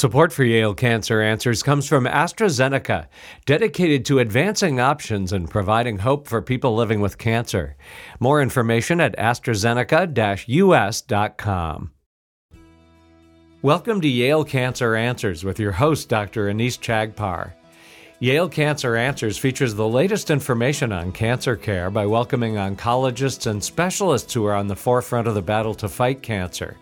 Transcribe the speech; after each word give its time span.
Support 0.00 0.32
for 0.32 0.44
Yale 0.44 0.72
Cancer 0.72 1.20
Answers 1.20 1.62
comes 1.62 1.86
from 1.86 2.06
AstraZeneca, 2.06 3.08
dedicated 3.44 4.06
to 4.06 4.20
advancing 4.20 4.80
options 4.80 5.30
and 5.30 5.50
providing 5.50 5.98
hope 5.98 6.26
for 6.26 6.40
people 6.40 6.74
living 6.74 7.02
with 7.02 7.18
cancer. 7.18 7.76
More 8.18 8.40
information 8.40 8.98
at 8.98 9.14
AstraZeneca 9.18 10.42
US.com. 10.48 11.90
Welcome 13.60 14.00
to 14.00 14.08
Yale 14.08 14.42
Cancer 14.42 14.94
Answers 14.96 15.44
with 15.44 15.60
your 15.60 15.72
host, 15.72 16.08
Dr. 16.08 16.50
Anees 16.50 16.78
Chagpar. 16.78 17.52
Yale 18.20 18.48
Cancer 18.48 18.96
Answers 18.96 19.36
features 19.36 19.74
the 19.74 19.86
latest 19.86 20.30
information 20.30 20.92
on 20.92 21.12
cancer 21.12 21.56
care 21.56 21.90
by 21.90 22.06
welcoming 22.06 22.54
oncologists 22.54 23.46
and 23.46 23.62
specialists 23.62 24.32
who 24.32 24.46
are 24.46 24.54
on 24.54 24.66
the 24.66 24.74
forefront 24.74 25.28
of 25.28 25.34
the 25.34 25.42
battle 25.42 25.74
to 25.74 25.90
fight 25.90 26.22
cancer. 26.22 26.78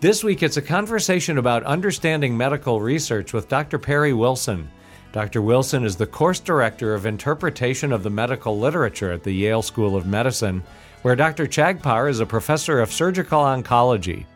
This 0.00 0.22
week, 0.22 0.42
it's 0.42 0.58
a 0.58 0.62
conversation 0.62 1.38
about 1.38 1.64
understanding 1.64 2.36
medical 2.36 2.80
research 2.80 3.32
with 3.32 3.48
Dr. 3.48 3.78
Perry 3.78 4.12
Wilson. 4.12 4.68
Dr. 5.12 5.40
Wilson 5.40 5.84
is 5.84 5.96
the 5.96 6.06
course 6.06 6.40
director 6.40 6.94
of 6.94 7.06
interpretation 7.06 7.92
of 7.92 8.02
the 8.02 8.10
medical 8.10 8.58
literature 8.58 9.12
at 9.12 9.22
the 9.22 9.32
Yale 9.32 9.62
School 9.62 9.96
of 9.96 10.06
Medicine, 10.06 10.62
where 11.02 11.16
Dr. 11.16 11.46
Chagpar 11.46 12.10
is 12.10 12.20
a 12.20 12.26
professor 12.26 12.80
of 12.80 12.92
surgical 12.92 13.40
oncology. 13.40 14.26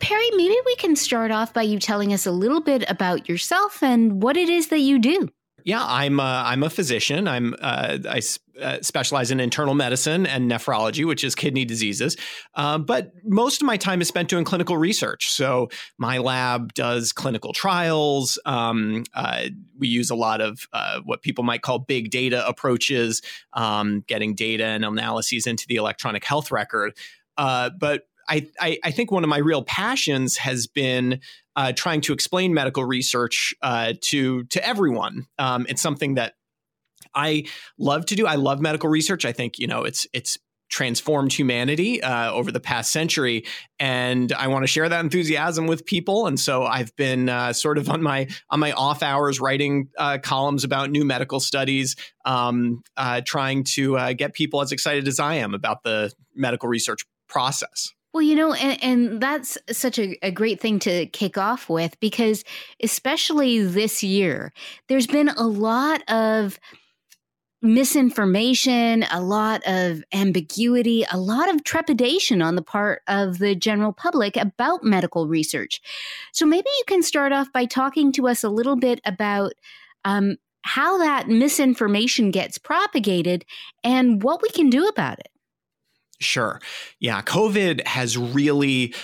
Perry, 0.00 0.30
maybe 0.32 0.56
we 0.66 0.76
can 0.76 0.96
start 0.96 1.30
off 1.30 1.54
by 1.54 1.62
you 1.62 1.78
telling 1.78 2.12
us 2.12 2.26
a 2.26 2.32
little 2.32 2.60
bit 2.60 2.84
about 2.90 3.28
yourself 3.28 3.82
and 3.82 4.22
what 4.22 4.36
it 4.36 4.48
is 4.48 4.68
that 4.68 4.80
you 4.80 4.98
do. 4.98 5.28
Yeah, 5.62 5.82
I'm 5.82 6.20
a, 6.20 6.42
I'm 6.44 6.62
a 6.62 6.68
physician. 6.68 7.26
I'm 7.26 7.54
uh, 7.60 7.98
I 8.10 8.20
uh, 8.60 8.78
specialize 8.82 9.30
in 9.30 9.40
internal 9.40 9.74
medicine 9.74 10.26
and 10.26 10.50
nephrology, 10.50 11.04
which 11.04 11.24
is 11.24 11.34
kidney 11.34 11.64
diseases. 11.64 12.16
Uh, 12.54 12.78
but 12.78 13.12
most 13.24 13.60
of 13.62 13.66
my 13.66 13.76
time 13.76 14.00
is 14.00 14.08
spent 14.08 14.28
doing 14.28 14.44
clinical 14.44 14.76
research. 14.76 15.28
So 15.30 15.70
my 15.98 16.18
lab 16.18 16.72
does 16.74 17.12
clinical 17.12 17.52
trials. 17.52 18.38
Um, 18.46 19.04
uh, 19.14 19.46
we 19.78 19.88
use 19.88 20.10
a 20.10 20.14
lot 20.14 20.40
of 20.40 20.68
uh, 20.72 21.00
what 21.04 21.22
people 21.22 21.44
might 21.44 21.62
call 21.62 21.80
big 21.80 22.10
data 22.10 22.46
approaches, 22.46 23.22
um, 23.54 24.04
getting 24.06 24.34
data 24.34 24.64
and 24.64 24.84
analyses 24.84 25.46
into 25.46 25.66
the 25.66 25.76
electronic 25.76 26.24
health 26.24 26.50
record. 26.50 26.96
Uh, 27.36 27.70
but 27.70 28.02
I, 28.28 28.48
I, 28.60 28.78
I, 28.84 28.90
think 28.90 29.10
one 29.10 29.22
of 29.22 29.28
my 29.28 29.38
real 29.38 29.62
passions 29.62 30.38
has 30.38 30.66
been 30.66 31.20
trying 31.74 32.00
to 32.02 32.12
explain 32.14 32.54
medical 32.54 32.84
research 32.84 33.54
to 33.62 34.44
to 34.44 34.66
everyone. 34.66 35.26
Um, 35.38 35.66
it's 35.68 35.82
something 35.82 36.14
that 36.14 36.34
I 37.14 37.44
love 37.78 38.06
to 38.06 38.16
do. 38.16 38.26
I 38.26 38.36
love 38.36 38.60
medical 38.60 38.88
research. 38.88 39.24
I 39.24 39.32
think 39.32 39.58
you 39.58 39.66
know 39.66 39.84
it's 39.84 40.06
it's 40.12 40.38
transformed 40.70 41.32
humanity 41.32 42.02
uh, 42.02 42.32
over 42.32 42.50
the 42.50 42.60
past 42.60 42.90
century, 42.90 43.44
and 43.78 44.32
I 44.32 44.48
want 44.48 44.64
to 44.64 44.66
share 44.66 44.88
that 44.88 45.00
enthusiasm 45.00 45.66
with 45.66 45.86
people. 45.86 46.26
And 46.26 46.38
so 46.38 46.64
I've 46.64 46.94
been 46.96 47.28
uh, 47.28 47.52
sort 47.52 47.78
of 47.78 47.88
on 47.88 48.02
my 48.02 48.28
on 48.50 48.60
my 48.60 48.72
off 48.72 49.02
hours 49.02 49.40
writing 49.40 49.88
uh, 49.98 50.18
columns 50.22 50.64
about 50.64 50.90
new 50.90 51.04
medical 51.04 51.40
studies, 51.40 51.96
um, 52.24 52.82
uh, 52.96 53.20
trying 53.24 53.64
to 53.74 53.96
uh, 53.96 54.12
get 54.14 54.34
people 54.34 54.60
as 54.60 54.72
excited 54.72 55.06
as 55.06 55.20
I 55.20 55.34
am 55.34 55.54
about 55.54 55.82
the 55.82 56.12
medical 56.34 56.68
research 56.68 57.04
process. 57.28 57.92
Well, 58.14 58.22
you 58.22 58.36
know, 58.36 58.52
and, 58.52 58.82
and 58.82 59.20
that's 59.20 59.58
such 59.72 59.98
a, 59.98 60.16
a, 60.24 60.30
great 60.30 60.60
thing 60.60 60.78
to 60.80 61.06
kick 61.06 61.36
off 61.36 61.68
with 61.68 61.98
because, 61.98 62.44
especially 62.80 63.64
this 63.64 64.04
year, 64.04 64.52
there's 64.86 65.08
been 65.08 65.30
a 65.30 65.42
lot 65.48 66.08
of 66.08 66.60
misinformation, 67.64 69.04
a 69.10 69.20
lot 69.20 69.62
of 69.66 70.04
ambiguity, 70.12 71.04
a 71.10 71.18
lot 71.18 71.52
of 71.52 71.64
trepidation 71.64 72.42
on 72.42 72.54
the 72.54 72.62
part 72.62 73.02
of 73.08 73.38
the 73.38 73.54
general 73.54 73.92
public 73.92 74.36
about 74.36 74.84
medical 74.84 75.26
research. 75.26 75.80
So 76.32 76.46
maybe 76.46 76.68
you 76.78 76.84
can 76.86 77.02
start 77.02 77.32
off 77.32 77.52
by 77.52 77.64
talking 77.64 78.12
to 78.12 78.28
us 78.28 78.44
a 78.44 78.50
little 78.50 78.76
bit 78.76 79.00
about. 79.04 79.52
Um, 80.04 80.36
how 80.66 80.96
that 80.96 81.28
misinformation 81.28 82.30
gets 82.30 82.56
propagated 82.56 83.44
and 83.82 84.22
what 84.22 84.40
we 84.40 84.48
can 84.48 84.70
do 84.70 84.86
about 84.86 85.18
it. 85.18 85.28
Sure. 86.20 86.60
Yeah. 87.00 87.22
COVID 87.22 87.86
has 87.86 88.16
really 88.16 88.94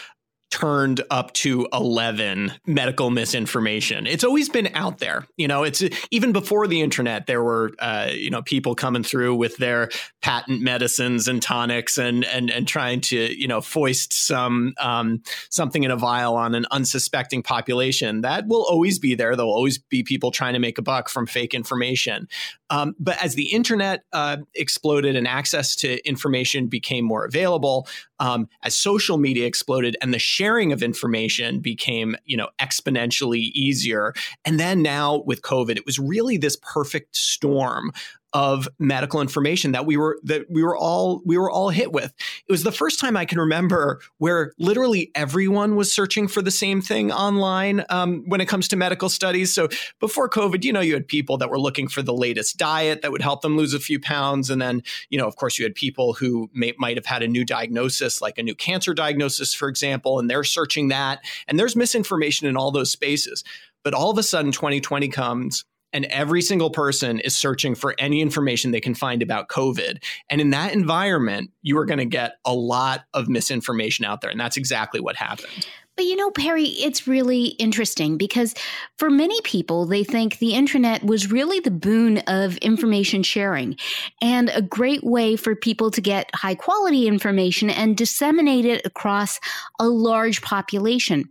turned 0.50 1.00
up 1.10 1.32
to 1.32 1.68
11 1.72 2.52
medical 2.66 3.10
misinformation. 3.10 4.06
It's 4.06 4.24
always 4.24 4.48
been 4.48 4.70
out 4.74 4.98
there. 4.98 5.26
You 5.36 5.48
know, 5.48 5.62
it's 5.62 5.82
even 6.10 6.32
before 6.32 6.66
the 6.66 6.80
internet, 6.80 7.26
there 7.26 7.42
were, 7.42 7.72
uh, 7.78 8.10
you 8.12 8.30
know, 8.30 8.42
people 8.42 8.74
coming 8.74 9.04
through 9.04 9.36
with 9.36 9.56
their 9.58 9.90
patent 10.22 10.60
medicines 10.60 11.28
and 11.28 11.40
tonics 11.40 11.98
and, 11.98 12.24
and, 12.24 12.50
and 12.50 12.66
trying 12.66 13.00
to, 13.02 13.16
you 13.16 13.46
know, 13.46 13.60
foist 13.60 14.12
some, 14.12 14.74
um, 14.78 15.22
something 15.50 15.84
in 15.84 15.90
a 15.90 15.96
vial 15.96 16.34
on 16.34 16.54
an 16.54 16.66
unsuspecting 16.72 17.42
population. 17.42 18.22
That 18.22 18.48
will 18.48 18.66
always 18.68 18.98
be 18.98 19.14
there. 19.14 19.36
There'll 19.36 19.52
always 19.52 19.78
be 19.78 20.02
people 20.02 20.32
trying 20.32 20.54
to 20.54 20.58
make 20.58 20.78
a 20.78 20.82
buck 20.82 21.08
from 21.08 21.26
fake 21.26 21.54
information. 21.54 22.28
Um, 22.70 22.94
but 22.98 23.22
as 23.22 23.34
the 23.34 23.52
internet 23.52 24.04
uh, 24.12 24.38
exploded 24.54 25.16
and 25.16 25.26
access 25.28 25.76
to 25.76 26.06
information 26.08 26.68
became 26.68 27.04
more 27.04 27.24
available, 27.24 27.86
um, 28.20 28.48
as 28.62 28.76
social 28.76 29.18
media 29.18 29.46
exploded 29.46 29.96
and 30.00 30.14
the 30.14 30.18
sharing 30.18 30.72
of 30.72 30.82
information 30.82 31.60
became, 31.60 32.16
you 32.24 32.36
know, 32.36 32.48
exponentially 32.60 33.50
easier, 33.54 34.14
and 34.44 34.58
then 34.58 34.82
now 34.82 35.22
with 35.26 35.42
COVID, 35.42 35.76
it 35.76 35.84
was 35.84 35.98
really 35.98 36.36
this 36.36 36.56
perfect 36.62 37.16
storm 37.16 37.90
of 38.32 38.68
medical 38.78 39.20
information 39.20 39.72
that 39.72 39.86
we 39.86 39.96
were 39.96 40.18
that 40.22 40.48
we 40.50 40.62
were 40.62 40.76
all 40.76 41.20
we 41.24 41.36
were 41.36 41.50
all 41.50 41.70
hit 41.70 41.92
with. 41.92 42.12
It 42.46 42.52
was 42.52 42.62
the 42.62 42.72
first 42.72 43.00
time 43.00 43.16
I 43.16 43.24
can 43.24 43.38
remember 43.38 44.00
where 44.18 44.52
literally 44.58 45.10
everyone 45.14 45.76
was 45.76 45.92
searching 45.92 46.28
for 46.28 46.42
the 46.42 46.50
same 46.50 46.80
thing 46.80 47.10
online 47.10 47.84
um, 47.88 48.24
when 48.26 48.40
it 48.40 48.46
comes 48.46 48.68
to 48.68 48.76
medical 48.76 49.08
studies. 49.08 49.52
So 49.52 49.68
before 49.98 50.28
COVID, 50.28 50.64
you 50.64 50.72
know, 50.72 50.80
you 50.80 50.94
had 50.94 51.08
people 51.08 51.38
that 51.38 51.50
were 51.50 51.58
looking 51.58 51.88
for 51.88 52.02
the 52.02 52.14
latest 52.14 52.56
diet 52.56 53.02
that 53.02 53.10
would 53.10 53.22
help 53.22 53.42
them 53.42 53.56
lose 53.56 53.74
a 53.74 53.80
few 53.80 53.98
pounds, 53.98 54.50
and 54.50 54.62
then 54.62 54.82
you 55.08 55.18
know, 55.18 55.26
of 55.26 55.36
course, 55.36 55.58
you 55.58 55.64
had 55.64 55.74
people 55.74 56.12
who 56.14 56.48
may, 56.54 56.72
might 56.78 56.96
have 56.96 57.06
had 57.06 57.22
a 57.22 57.28
new 57.28 57.44
diagnosis, 57.44 58.20
like 58.20 58.38
a 58.38 58.42
new 58.42 58.54
cancer 58.54 58.94
diagnosis, 58.94 59.54
for 59.54 59.68
example, 59.68 60.18
and 60.18 60.30
they're 60.30 60.44
searching 60.44 60.88
that. 60.88 61.20
And 61.48 61.58
there's 61.58 61.74
misinformation 61.74 62.46
in 62.46 62.56
all 62.56 62.70
those 62.70 62.90
spaces. 62.90 63.42
But 63.82 63.94
all 63.94 64.10
of 64.10 64.18
a 64.18 64.22
sudden, 64.22 64.52
2020 64.52 65.08
comes 65.08 65.64
and 65.92 66.04
every 66.06 66.42
single 66.42 66.70
person 66.70 67.20
is 67.20 67.34
searching 67.34 67.74
for 67.74 67.94
any 67.98 68.20
information 68.20 68.70
they 68.70 68.80
can 68.80 68.94
find 68.94 69.22
about 69.22 69.48
COVID. 69.48 70.02
And 70.28 70.40
in 70.40 70.50
that 70.50 70.72
environment, 70.72 71.50
you 71.62 71.78
are 71.78 71.84
going 71.84 71.98
to 71.98 72.04
get 72.04 72.36
a 72.44 72.54
lot 72.54 73.04
of 73.14 73.28
misinformation 73.28 74.04
out 74.04 74.20
there. 74.20 74.30
And 74.30 74.40
that's 74.40 74.56
exactly 74.56 75.00
what 75.00 75.16
happened. 75.16 75.66
But 75.96 76.06
you 76.06 76.16
know, 76.16 76.30
Perry, 76.30 76.64
it's 76.64 77.06
really 77.06 77.48
interesting 77.58 78.16
because 78.16 78.54
for 78.96 79.10
many 79.10 79.38
people, 79.42 79.84
they 79.84 80.02
think 80.02 80.38
the 80.38 80.54
internet 80.54 81.04
was 81.04 81.30
really 81.30 81.60
the 81.60 81.70
boon 81.70 82.18
of 82.26 82.56
information 82.58 83.22
sharing 83.22 83.76
and 84.22 84.50
a 84.54 84.62
great 84.62 85.04
way 85.04 85.36
for 85.36 85.54
people 85.54 85.90
to 85.90 86.00
get 86.00 86.30
high 86.34 86.54
quality 86.54 87.06
information 87.06 87.68
and 87.68 87.98
disseminate 87.98 88.64
it 88.64 88.86
across 88.86 89.40
a 89.78 89.88
large 89.88 90.40
population. 90.40 91.28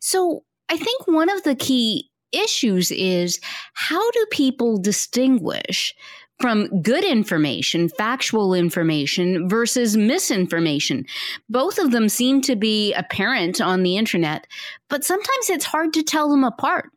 So 0.00 0.44
I 0.70 0.78
think 0.78 1.06
one 1.06 1.28
of 1.28 1.42
the 1.42 1.54
key 1.54 2.10
issues 2.36 2.90
is 2.90 3.40
how 3.74 4.10
do 4.10 4.26
people 4.30 4.78
distinguish 4.78 5.94
from 6.40 6.82
good 6.82 7.04
information, 7.04 7.88
factual 7.88 8.52
information 8.52 9.48
versus 9.48 9.96
misinformation. 9.96 11.06
Both 11.48 11.78
of 11.78 11.92
them 11.92 12.08
seem 12.08 12.42
to 12.42 12.56
be 12.56 12.92
apparent 12.92 13.60
on 13.60 13.82
the 13.82 13.96
internet, 13.96 14.46
but 14.88 15.04
sometimes 15.04 15.48
it's 15.48 15.64
hard 15.64 15.94
to 15.94 16.02
tell 16.02 16.28
them 16.28 16.44
apart. 16.44 16.90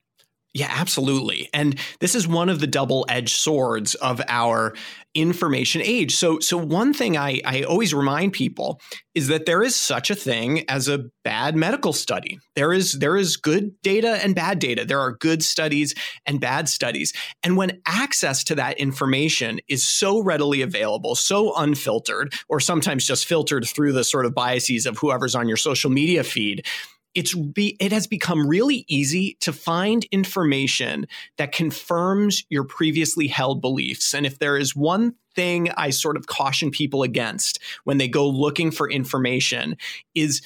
Yeah, 0.54 0.68
absolutely. 0.72 1.48
And 1.54 1.80
this 2.00 2.16
is 2.16 2.28
one 2.28 2.50
of 2.50 2.60
the 2.60 2.66
double-edged 2.66 3.38
swords 3.38 3.94
of 3.96 4.20
our 4.28 4.74
information 5.14 5.82
age. 5.84 6.16
So 6.16 6.40
so 6.40 6.58
one 6.58 6.92
thing 6.92 7.18
I, 7.18 7.40
I 7.46 7.64
always 7.64 7.94
remind 7.94 8.34
people 8.34 8.80
is 9.14 9.28
that 9.28 9.46
there 9.46 9.62
is 9.62 9.76
such 9.76 10.10
a 10.10 10.16
thing 10.16 10.68
as 10.68 10.88
a 10.88 11.06
bad 11.24 11.56
medical 11.56 11.94
study. 11.94 12.40
There 12.56 12.74
is 12.74 12.94
there 12.94 13.16
is 13.16 13.38
good 13.38 13.80
data 13.84 14.20
and 14.24 14.34
bad 14.34 14.58
data. 14.58 14.86
There 14.86 15.00
are 15.00 15.12
good 15.12 15.44
studies 15.44 15.94
and 16.26 16.40
bad 16.40 16.68
studies. 16.68 17.14
And 17.44 17.56
when 17.56 17.82
access 17.86 18.44
to 18.46 18.56
that 18.56 18.80
information 18.80 19.60
is 19.68 19.84
so 19.84 20.22
readily 20.24 20.64
available, 20.64 21.14
so 21.14 21.56
unfiltered, 21.56 22.34
or 22.48 22.60
sometimes 22.60 23.06
just 23.06 23.26
filtered 23.26 23.68
through 23.68 23.94
the 23.94 24.04
sort 24.04 24.26
of 24.26 24.34
biases 24.34 24.88
of 24.88 24.98
whoever's 24.98 25.36
on 25.36 25.48
your 25.48 25.58
social 25.58 25.92
media 25.92 26.24
feed, 26.24 26.66
it's 27.16 27.34
be, 27.34 27.76
it 27.80 27.92
has 27.92 28.08
become 28.08 28.48
really 28.48 28.86
easy 28.88 29.38
to 29.42 29.52
find 29.52 30.06
information 30.06 31.08
that 31.38 31.52
confirms 31.52 32.44
your 32.50 32.64
previously 32.64 33.28
held 33.28 33.62
beliefs. 33.62 34.14
And 34.14 34.26
if 34.26 34.40
there 34.40 34.58
is 34.58 34.76
one 34.76 35.16
thing 35.36 35.72
I 35.78 35.90
sort 35.90 36.18
of 36.18 36.28
caution 36.28 36.72
people 36.72 37.04
against 37.04 37.60
when 37.84 37.98
they 37.98 38.08
go 38.08 38.28
looking 38.28 38.72
for 38.72 38.90
information 38.90 39.78
is 40.14 40.42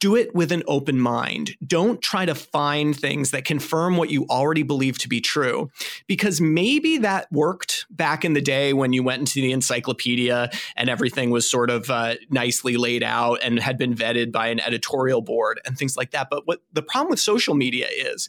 do 0.00 0.16
it 0.16 0.34
with 0.34 0.50
an 0.50 0.62
open 0.66 0.98
mind. 0.98 1.54
Don't 1.64 2.02
try 2.02 2.24
to 2.24 2.34
find 2.34 2.96
things 2.96 3.30
that 3.30 3.44
confirm 3.44 3.96
what 3.96 4.10
you 4.10 4.26
already 4.28 4.62
believe 4.62 4.98
to 4.98 5.08
be 5.08 5.20
true, 5.20 5.70
because 6.08 6.40
maybe 6.40 6.98
that 6.98 7.30
worked 7.30 7.86
back 7.90 8.24
in 8.24 8.32
the 8.32 8.40
day 8.40 8.72
when 8.72 8.92
you 8.92 9.02
went 9.02 9.20
into 9.20 9.34
the 9.34 9.52
encyclopedia 9.52 10.50
and 10.76 10.90
everything 10.90 11.30
was 11.30 11.48
sort 11.48 11.70
of 11.70 11.90
uh, 11.90 12.14
nicely 12.30 12.76
laid 12.76 13.02
out 13.02 13.38
and 13.42 13.60
had 13.60 13.78
been 13.78 13.94
vetted 13.94 14.32
by 14.32 14.48
an 14.48 14.58
editorial 14.60 15.20
board 15.20 15.60
and 15.64 15.78
things 15.78 15.96
like 15.96 16.10
that. 16.10 16.28
But 16.30 16.46
what 16.46 16.60
the 16.72 16.82
problem 16.82 17.10
with 17.10 17.20
social 17.20 17.54
media 17.54 17.86
is 17.90 18.28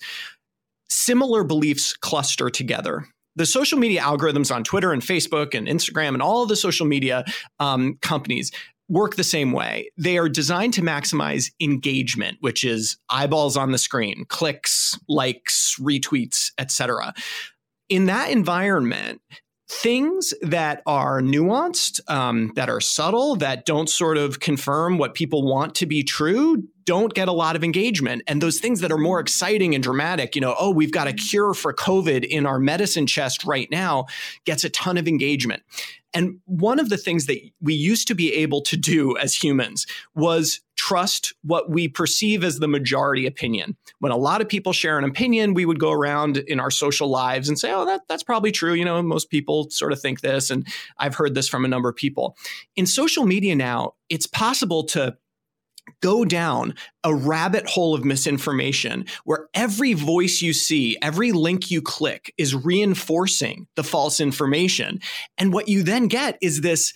similar 0.89 1.43
beliefs 1.43 1.95
cluster 1.95 2.49
together 2.49 3.05
the 3.35 3.45
social 3.45 3.79
media 3.79 4.01
algorithms 4.01 4.53
on 4.53 4.63
Twitter 4.63 4.91
and 4.91 5.01
Facebook 5.01 5.55
and 5.55 5.67
Instagram 5.67 6.09
and 6.09 6.21
all 6.21 6.45
the 6.45 6.55
social 6.55 6.85
media 6.85 7.23
um, 7.59 7.97
companies 8.01 8.51
work 8.91 9.15
the 9.15 9.23
same 9.23 9.53
way. 9.53 9.89
They 9.97 10.17
are 10.17 10.27
designed 10.27 10.73
to 10.75 10.81
maximize 10.81 11.51
engagement, 11.61 12.37
which 12.41 12.63
is 12.65 12.97
eyeballs 13.09 13.55
on 13.55 13.71
the 13.71 13.77
screen, 13.77 14.25
clicks, 14.27 14.99
likes, 15.07 15.77
retweets, 15.79 16.51
etc. 16.57 17.13
In 17.87 18.05
that 18.07 18.31
environment, 18.31 19.21
things 19.69 20.33
that 20.41 20.81
are 20.85 21.21
nuanced, 21.21 22.01
um, 22.09 22.51
that 22.55 22.69
are 22.69 22.81
subtle, 22.81 23.37
that 23.37 23.65
don't 23.65 23.89
sort 23.89 24.17
of 24.17 24.41
confirm 24.41 24.97
what 24.97 25.13
people 25.13 25.47
want 25.47 25.73
to 25.75 25.85
be 25.85 26.03
true, 26.03 26.61
don't 26.83 27.13
get 27.13 27.29
a 27.29 27.31
lot 27.31 27.55
of 27.55 27.63
engagement. 27.63 28.21
And 28.27 28.41
those 28.41 28.59
things 28.59 28.81
that 28.81 28.91
are 28.91 28.97
more 28.97 29.21
exciting 29.21 29.73
and 29.73 29.81
dramatic, 29.81 30.35
you 30.35 30.41
know, 30.41 30.55
oh, 30.59 30.71
we've 30.71 30.91
got 30.91 31.07
a 31.07 31.13
cure 31.13 31.53
for 31.53 31.73
COVID 31.73 32.25
in 32.25 32.45
our 32.45 32.59
medicine 32.59 33.07
chest 33.07 33.45
right 33.45 33.69
now, 33.71 34.07
gets 34.45 34.65
a 34.65 34.69
ton 34.69 34.97
of 34.97 35.07
engagement. 35.07 35.63
And 36.13 36.39
one 36.45 36.79
of 36.79 36.89
the 36.89 36.97
things 36.97 37.25
that 37.27 37.39
we 37.61 37.73
used 37.73 38.07
to 38.09 38.15
be 38.15 38.33
able 38.33 38.61
to 38.63 38.77
do 38.77 39.17
as 39.17 39.35
humans 39.35 39.85
was 40.13 40.61
trust 40.75 41.33
what 41.43 41.69
we 41.69 41.87
perceive 41.87 42.43
as 42.43 42.57
the 42.59 42.67
majority 42.67 43.27
opinion. 43.27 43.77
When 43.99 44.11
a 44.11 44.17
lot 44.17 44.41
of 44.41 44.49
people 44.49 44.73
share 44.73 44.97
an 44.97 45.03
opinion, 45.03 45.53
we 45.53 45.65
would 45.65 45.79
go 45.79 45.91
around 45.91 46.37
in 46.37 46.59
our 46.59 46.71
social 46.71 47.07
lives 47.07 47.47
and 47.47 47.59
say, 47.59 47.71
oh, 47.71 47.85
that, 47.85 48.01
that's 48.09 48.23
probably 48.23 48.51
true. 48.51 48.73
You 48.73 48.83
know, 48.83 49.01
most 49.03 49.29
people 49.29 49.69
sort 49.69 49.93
of 49.93 50.01
think 50.01 50.21
this. 50.21 50.49
And 50.49 50.67
I've 50.97 51.15
heard 51.15 51.35
this 51.35 51.47
from 51.47 51.65
a 51.65 51.67
number 51.67 51.87
of 51.87 51.95
people. 51.95 52.35
In 52.75 52.87
social 52.87 53.25
media 53.25 53.55
now, 53.55 53.93
it's 54.09 54.25
possible 54.27 54.83
to 54.85 55.15
go 56.01 56.25
down 56.25 56.75
a 57.03 57.13
rabbit 57.13 57.67
hole 57.67 57.93
of 57.93 58.05
misinformation 58.05 59.05
where 59.23 59.47
every 59.53 59.93
voice 59.93 60.41
you 60.41 60.53
see, 60.53 60.97
every 61.01 61.31
link 61.31 61.71
you 61.71 61.81
click 61.81 62.33
is 62.37 62.55
reinforcing 62.55 63.67
the 63.75 63.83
false 63.83 64.19
information. 64.19 64.99
And 65.37 65.53
what 65.53 65.67
you 65.67 65.83
then 65.83 66.07
get 66.07 66.37
is 66.41 66.61
this 66.61 66.93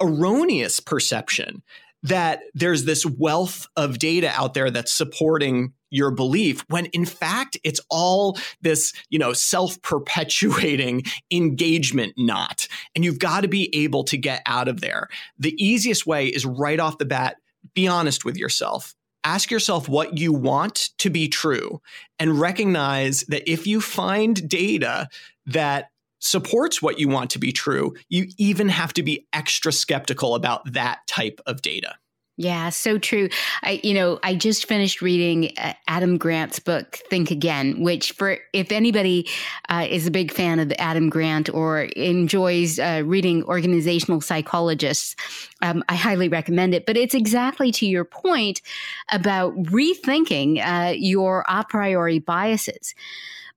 erroneous 0.00 0.80
perception 0.80 1.62
that 2.04 2.42
there's 2.54 2.84
this 2.84 3.04
wealth 3.04 3.66
of 3.76 3.98
data 3.98 4.30
out 4.34 4.54
there 4.54 4.70
that's 4.70 4.92
supporting 4.92 5.72
your 5.90 6.10
belief 6.10 6.64
when 6.68 6.86
in 6.86 7.04
fact 7.04 7.56
it's 7.64 7.80
all 7.90 8.36
this 8.60 8.92
you 9.08 9.18
know 9.18 9.32
self-perpetuating 9.32 11.02
engagement 11.32 12.12
knot 12.16 12.68
and 12.94 13.04
you've 13.04 13.18
got 13.18 13.40
to 13.40 13.48
be 13.48 13.74
able 13.74 14.04
to 14.04 14.16
get 14.16 14.42
out 14.46 14.68
of 14.68 14.80
there 14.80 15.08
the 15.38 15.54
easiest 15.62 16.06
way 16.06 16.26
is 16.26 16.44
right 16.44 16.78
off 16.78 16.98
the 16.98 17.04
bat 17.04 17.36
be 17.78 17.86
honest 17.86 18.24
with 18.24 18.36
yourself. 18.36 18.96
Ask 19.22 19.52
yourself 19.52 19.88
what 19.88 20.18
you 20.18 20.32
want 20.32 20.90
to 20.98 21.10
be 21.10 21.28
true 21.28 21.80
and 22.18 22.40
recognize 22.40 23.20
that 23.28 23.48
if 23.48 23.68
you 23.68 23.80
find 23.80 24.48
data 24.48 25.08
that 25.46 25.90
supports 26.18 26.82
what 26.82 26.98
you 26.98 27.06
want 27.06 27.30
to 27.30 27.38
be 27.38 27.52
true, 27.52 27.94
you 28.08 28.26
even 28.36 28.68
have 28.68 28.92
to 28.94 29.04
be 29.04 29.28
extra 29.32 29.70
skeptical 29.70 30.34
about 30.34 30.72
that 30.72 31.06
type 31.06 31.40
of 31.46 31.62
data. 31.62 31.94
Yeah, 32.40 32.68
so 32.68 32.98
true. 32.98 33.28
I, 33.64 33.80
you 33.82 33.92
know, 33.92 34.20
I 34.22 34.36
just 34.36 34.66
finished 34.66 35.02
reading 35.02 35.50
uh, 35.58 35.72
Adam 35.88 36.16
Grant's 36.16 36.60
book, 36.60 37.00
Think 37.10 37.32
Again, 37.32 37.82
which, 37.82 38.12
for 38.12 38.38
if 38.52 38.70
anybody 38.70 39.28
uh, 39.68 39.88
is 39.90 40.06
a 40.06 40.10
big 40.12 40.30
fan 40.32 40.60
of 40.60 40.72
Adam 40.78 41.10
Grant 41.10 41.52
or 41.52 41.82
enjoys 41.96 42.78
uh, 42.78 43.02
reading 43.04 43.42
organizational 43.42 44.20
psychologists, 44.20 45.16
um, 45.62 45.82
I 45.88 45.96
highly 45.96 46.28
recommend 46.28 46.76
it. 46.76 46.86
But 46.86 46.96
it's 46.96 47.14
exactly 47.14 47.72
to 47.72 47.86
your 47.86 48.04
point 48.04 48.62
about 49.10 49.56
rethinking 49.56 50.64
uh, 50.64 50.92
your 50.96 51.44
a 51.48 51.64
priori 51.68 52.20
biases. 52.20 52.94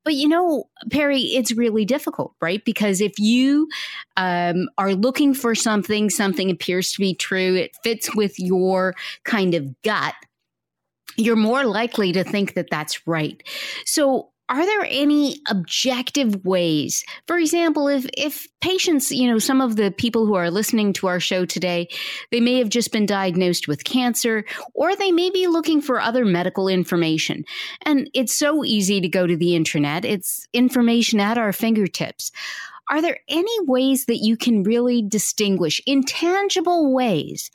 But 0.03 0.15
you 0.15 0.27
know, 0.27 0.69
Perry, 0.89 1.21
it's 1.21 1.51
really 1.51 1.86
difficult, 1.86 2.33
right? 2.42 2.63
Because 2.65 3.01
if 3.01 3.19
you 3.19 3.68
um, 4.18 4.69
are 4.77 4.94
looking 4.94 5.33
for 5.33 5.53
something, 5.53 6.09
something 6.09 6.50
appears 6.50 6.92
to 6.94 7.00
be 7.00 7.13
true, 7.13 7.56
it 7.56 7.75
fits 7.83 8.15
with 8.15 8.39
your 8.39 8.95
kind 9.24 9.53
of 9.53 9.80
gut, 9.83 10.15
you're 11.18 11.36
more 11.36 11.65
likely 11.65 12.12
to 12.13 12.24
think 12.24 12.56
that 12.56 12.69
that's 12.71 13.06
right. 13.06 13.44
So 13.86 14.31
are 14.51 14.65
there 14.65 14.86
any 14.89 15.38
objective 15.48 16.44
ways? 16.44 17.06
For 17.25 17.38
example 17.38 17.88
if 17.88 18.06
if 18.18 18.48
patients 18.59 19.09
you 19.09 19.31
know 19.31 19.39
some 19.39 19.62
of 19.62 19.77
the 19.77 19.92
people 19.92 20.25
who 20.25 20.36
are 20.36 20.51
listening 20.51 20.92
to 20.94 21.07
our 21.07 21.21
show 21.21 21.45
today 21.45 21.88
they 22.31 22.42
may 22.42 22.57
have 22.57 22.68
just 22.68 22.92
been 22.92 23.06
diagnosed 23.06 23.69
with 23.69 23.86
cancer 23.86 24.44
or 24.74 24.94
they 24.94 25.09
may 25.09 25.30
be 25.30 25.48
looking 25.48 25.81
for 25.81 26.01
other 26.01 26.25
medical 26.25 26.68
information. 26.68 27.45
And 27.83 28.09
it's 28.13 28.36
so 28.36 28.65
easy 28.65 29.00
to 29.00 29.07
go 29.07 29.25
to 29.25 29.38
the 29.38 29.56
internet. 29.56 30.03
It's 30.03 30.45
information 30.51 31.21
at 31.21 31.38
our 31.38 31.53
fingertips. 31.53 32.31
Are 32.89 33.01
there 33.01 33.19
any 33.30 33.57
ways 33.62 34.06
that 34.06 34.18
you 34.18 34.36
can 34.36 34.63
really 34.63 35.01
distinguish 35.01 35.80
in 35.86 36.03
tangible 36.03 36.94
ways 36.94 37.50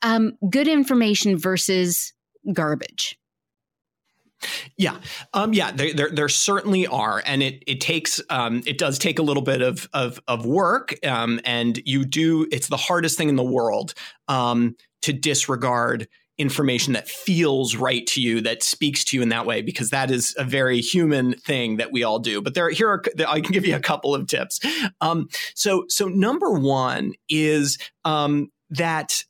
um, 0.00 0.32
good 0.48 0.66
information 0.66 1.36
versus 1.36 2.14
garbage 2.54 3.18
yeah, 4.76 4.98
um, 5.34 5.52
yeah, 5.52 5.72
there, 5.72 5.92
there, 5.92 6.10
there, 6.10 6.28
certainly 6.28 6.86
are, 6.86 7.22
and 7.26 7.42
it 7.42 7.62
it 7.66 7.80
takes 7.80 8.20
um, 8.30 8.62
it 8.66 8.78
does 8.78 8.98
take 8.98 9.18
a 9.18 9.22
little 9.22 9.42
bit 9.42 9.62
of 9.62 9.88
of, 9.92 10.20
of 10.28 10.46
work, 10.46 10.94
um, 11.06 11.40
and 11.44 11.80
you 11.84 12.04
do. 12.04 12.46
It's 12.50 12.68
the 12.68 12.76
hardest 12.76 13.16
thing 13.18 13.28
in 13.28 13.36
the 13.36 13.42
world 13.42 13.94
um, 14.28 14.76
to 15.02 15.12
disregard 15.12 16.08
information 16.38 16.94
that 16.94 17.08
feels 17.08 17.76
right 17.76 18.06
to 18.06 18.20
you, 18.20 18.40
that 18.40 18.62
speaks 18.62 19.04
to 19.04 19.16
you 19.16 19.22
in 19.22 19.28
that 19.28 19.46
way, 19.46 19.62
because 19.62 19.90
that 19.90 20.10
is 20.10 20.34
a 20.38 20.44
very 20.44 20.80
human 20.80 21.34
thing 21.34 21.76
that 21.76 21.92
we 21.92 22.02
all 22.02 22.18
do. 22.18 22.40
But 22.40 22.54
there, 22.54 22.70
here 22.70 22.88
are 22.88 23.02
I 23.28 23.40
can 23.40 23.52
give 23.52 23.66
you 23.66 23.76
a 23.76 23.80
couple 23.80 24.14
of 24.14 24.26
tips. 24.26 24.60
Um, 25.00 25.28
so, 25.54 25.84
so 25.88 26.08
number 26.08 26.50
one 26.50 27.12
is 27.28 27.78
um, 28.04 28.50
that 28.70 29.24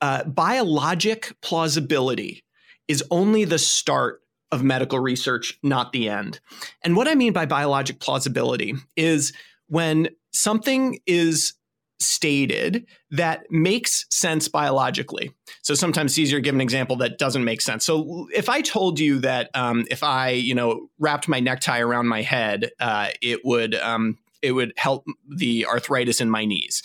uh, 0.00 0.24
biologic 0.24 1.34
plausibility 1.42 2.42
is 2.88 3.04
only 3.10 3.44
the 3.44 3.58
start 3.58 4.19
of 4.52 4.62
medical 4.62 4.98
research, 4.98 5.58
not 5.62 5.92
the 5.92 6.08
end. 6.08 6.40
And 6.82 6.96
what 6.96 7.08
I 7.08 7.14
mean 7.14 7.32
by 7.32 7.46
biologic 7.46 8.00
plausibility 8.00 8.74
is 8.96 9.32
when 9.68 10.08
something 10.32 10.98
is 11.06 11.54
stated 12.00 12.86
that 13.10 13.42
makes 13.50 14.06
sense 14.10 14.48
biologically. 14.48 15.32
So 15.62 15.74
sometimes 15.74 16.12
it's 16.12 16.18
easier 16.18 16.38
to 16.38 16.42
give 16.42 16.54
an 16.54 16.60
example 16.60 16.96
that 16.96 17.18
doesn't 17.18 17.44
make 17.44 17.60
sense. 17.60 17.84
So 17.84 18.26
if 18.34 18.48
I 18.48 18.62
told 18.62 18.98
you 18.98 19.18
that 19.20 19.50
um, 19.54 19.86
if 19.90 20.02
I, 20.02 20.30
you 20.30 20.54
know, 20.54 20.88
wrapped 20.98 21.28
my 21.28 21.40
necktie 21.40 21.80
around 21.80 22.08
my 22.08 22.22
head, 22.22 22.70
uh, 22.80 23.08
it 23.20 23.44
would 23.44 23.74
um, 23.74 24.18
it 24.42 24.52
would 24.52 24.72
help 24.76 25.06
the 25.28 25.66
arthritis 25.66 26.20
in 26.20 26.30
my 26.30 26.44
knees 26.44 26.82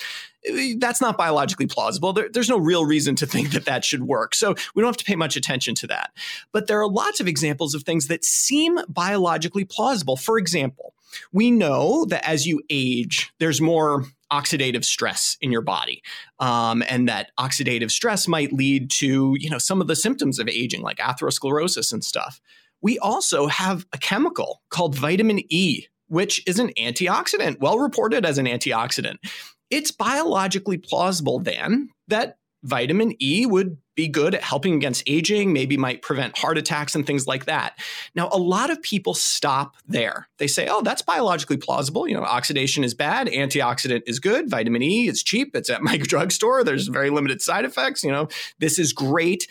that's 0.78 1.02
not 1.02 1.18
biologically 1.18 1.68
plausible. 1.68 2.14
There, 2.14 2.30
there's 2.30 2.50
no 2.50 2.58
real 2.58 2.86
reason 2.86 3.16
to 3.18 3.26
think 3.26 3.52
that 3.52 3.66
that 3.66 3.84
should 3.84 4.04
work. 4.04 4.36
So 4.36 4.56
we 4.74 4.82
don't 4.82 4.90
have 4.90 4.98
to 4.98 5.06
pay 5.06 5.16
much 5.16 5.36
attention 5.36 5.76
to 5.76 5.88
that. 5.88 6.12
But 6.52 6.68
there 6.68 6.80
are 6.80 6.88
lots 6.88 7.20
of 7.20 7.28
examples 7.28 7.74
of 7.74 7.84
things 7.84 8.08
that 8.08 8.24
seem 8.24 8.80
biologically 8.88 9.66
plausible. 9.66 10.18
For 10.18 10.38
example, 10.38 10.94
we 11.32 11.52
know 11.52 12.06
that 12.06 12.28
as 12.28 12.46
you 12.46 12.62
age, 12.70 13.32
there's 13.40 13.62
more 13.62 14.06
oxidative 14.32 14.84
stress 14.84 15.38
in 15.40 15.52
your 15.52 15.62
body, 15.62 16.02
um, 16.40 16.84
and 16.90 17.08
that 17.08 17.32
oxidative 17.40 17.92
stress 17.92 18.28
might 18.28 18.52
lead 18.52 18.90
to 18.90 19.36
you 19.40 19.50
know 19.50 19.60
some 19.60 19.80
of 19.80 19.88
the 19.88 19.96
symptoms 19.96 20.40
of 20.40 20.50
aging, 20.50 20.82
like 20.82 20.98
atherosclerosis 20.98 21.94
and 21.94 22.04
stuff. 22.04 22.42
We 22.82 23.00
also 23.00 23.48
have 23.48 23.86
a 23.94 23.98
chemical 23.98 24.62
called 24.70 24.96
vitamin 24.96 25.42
E, 25.50 25.86
which 26.08 26.42
is 26.48 26.60
an 26.60 26.72
antioxidant, 26.78 27.60
well 27.60 27.80
reported 27.80 28.26
as 28.26 28.38
an 28.38 28.46
antioxidant 28.46 29.18
it's 29.70 29.92
biologically 29.92 30.78
plausible 30.78 31.40
then 31.40 31.90
that 32.08 32.38
vitamin 32.64 33.14
E 33.22 33.46
would 33.46 33.78
be 33.96 34.08
good 34.08 34.36
at 34.36 34.42
helping 34.42 34.74
against 34.74 35.04
aging, 35.08 35.54
maybe 35.54 35.78
might 35.78 36.02
prevent 36.02 36.38
heart 36.38 36.58
attacks 36.58 36.96
and 36.96 37.06
things 37.06 37.28
like 37.28 37.46
that. 37.46 37.80
Now, 38.14 38.28
a 38.32 38.38
lot 38.38 38.70
of 38.70 38.82
people 38.82 39.14
stop 39.14 39.76
there. 39.88 40.28
They 40.38 40.48
say, 40.48 40.68
oh, 40.70 40.82
that's 40.82 41.02
biologically 41.02 41.58
plausible. 41.58 42.08
You 42.08 42.16
know, 42.16 42.24
oxidation 42.24 42.84
is 42.84 42.94
bad, 42.94 43.28
antioxidant 43.28 44.02
is 44.08 44.20
good, 44.20 44.50
vitamin 44.50 44.82
E 44.82 45.08
is 45.08 45.24
cheap, 45.24 45.56
it's 45.56 45.70
at 45.70 45.84
my 45.84 45.98
drugstore, 46.02 46.64
there's 46.64 46.88
very 46.88 47.10
limited 47.10 47.42
side 47.42 47.64
effects. 47.64 48.04
You 48.04 48.12
know, 48.12 48.28
this 48.60 48.80
is 48.80 48.92
great. 48.92 49.48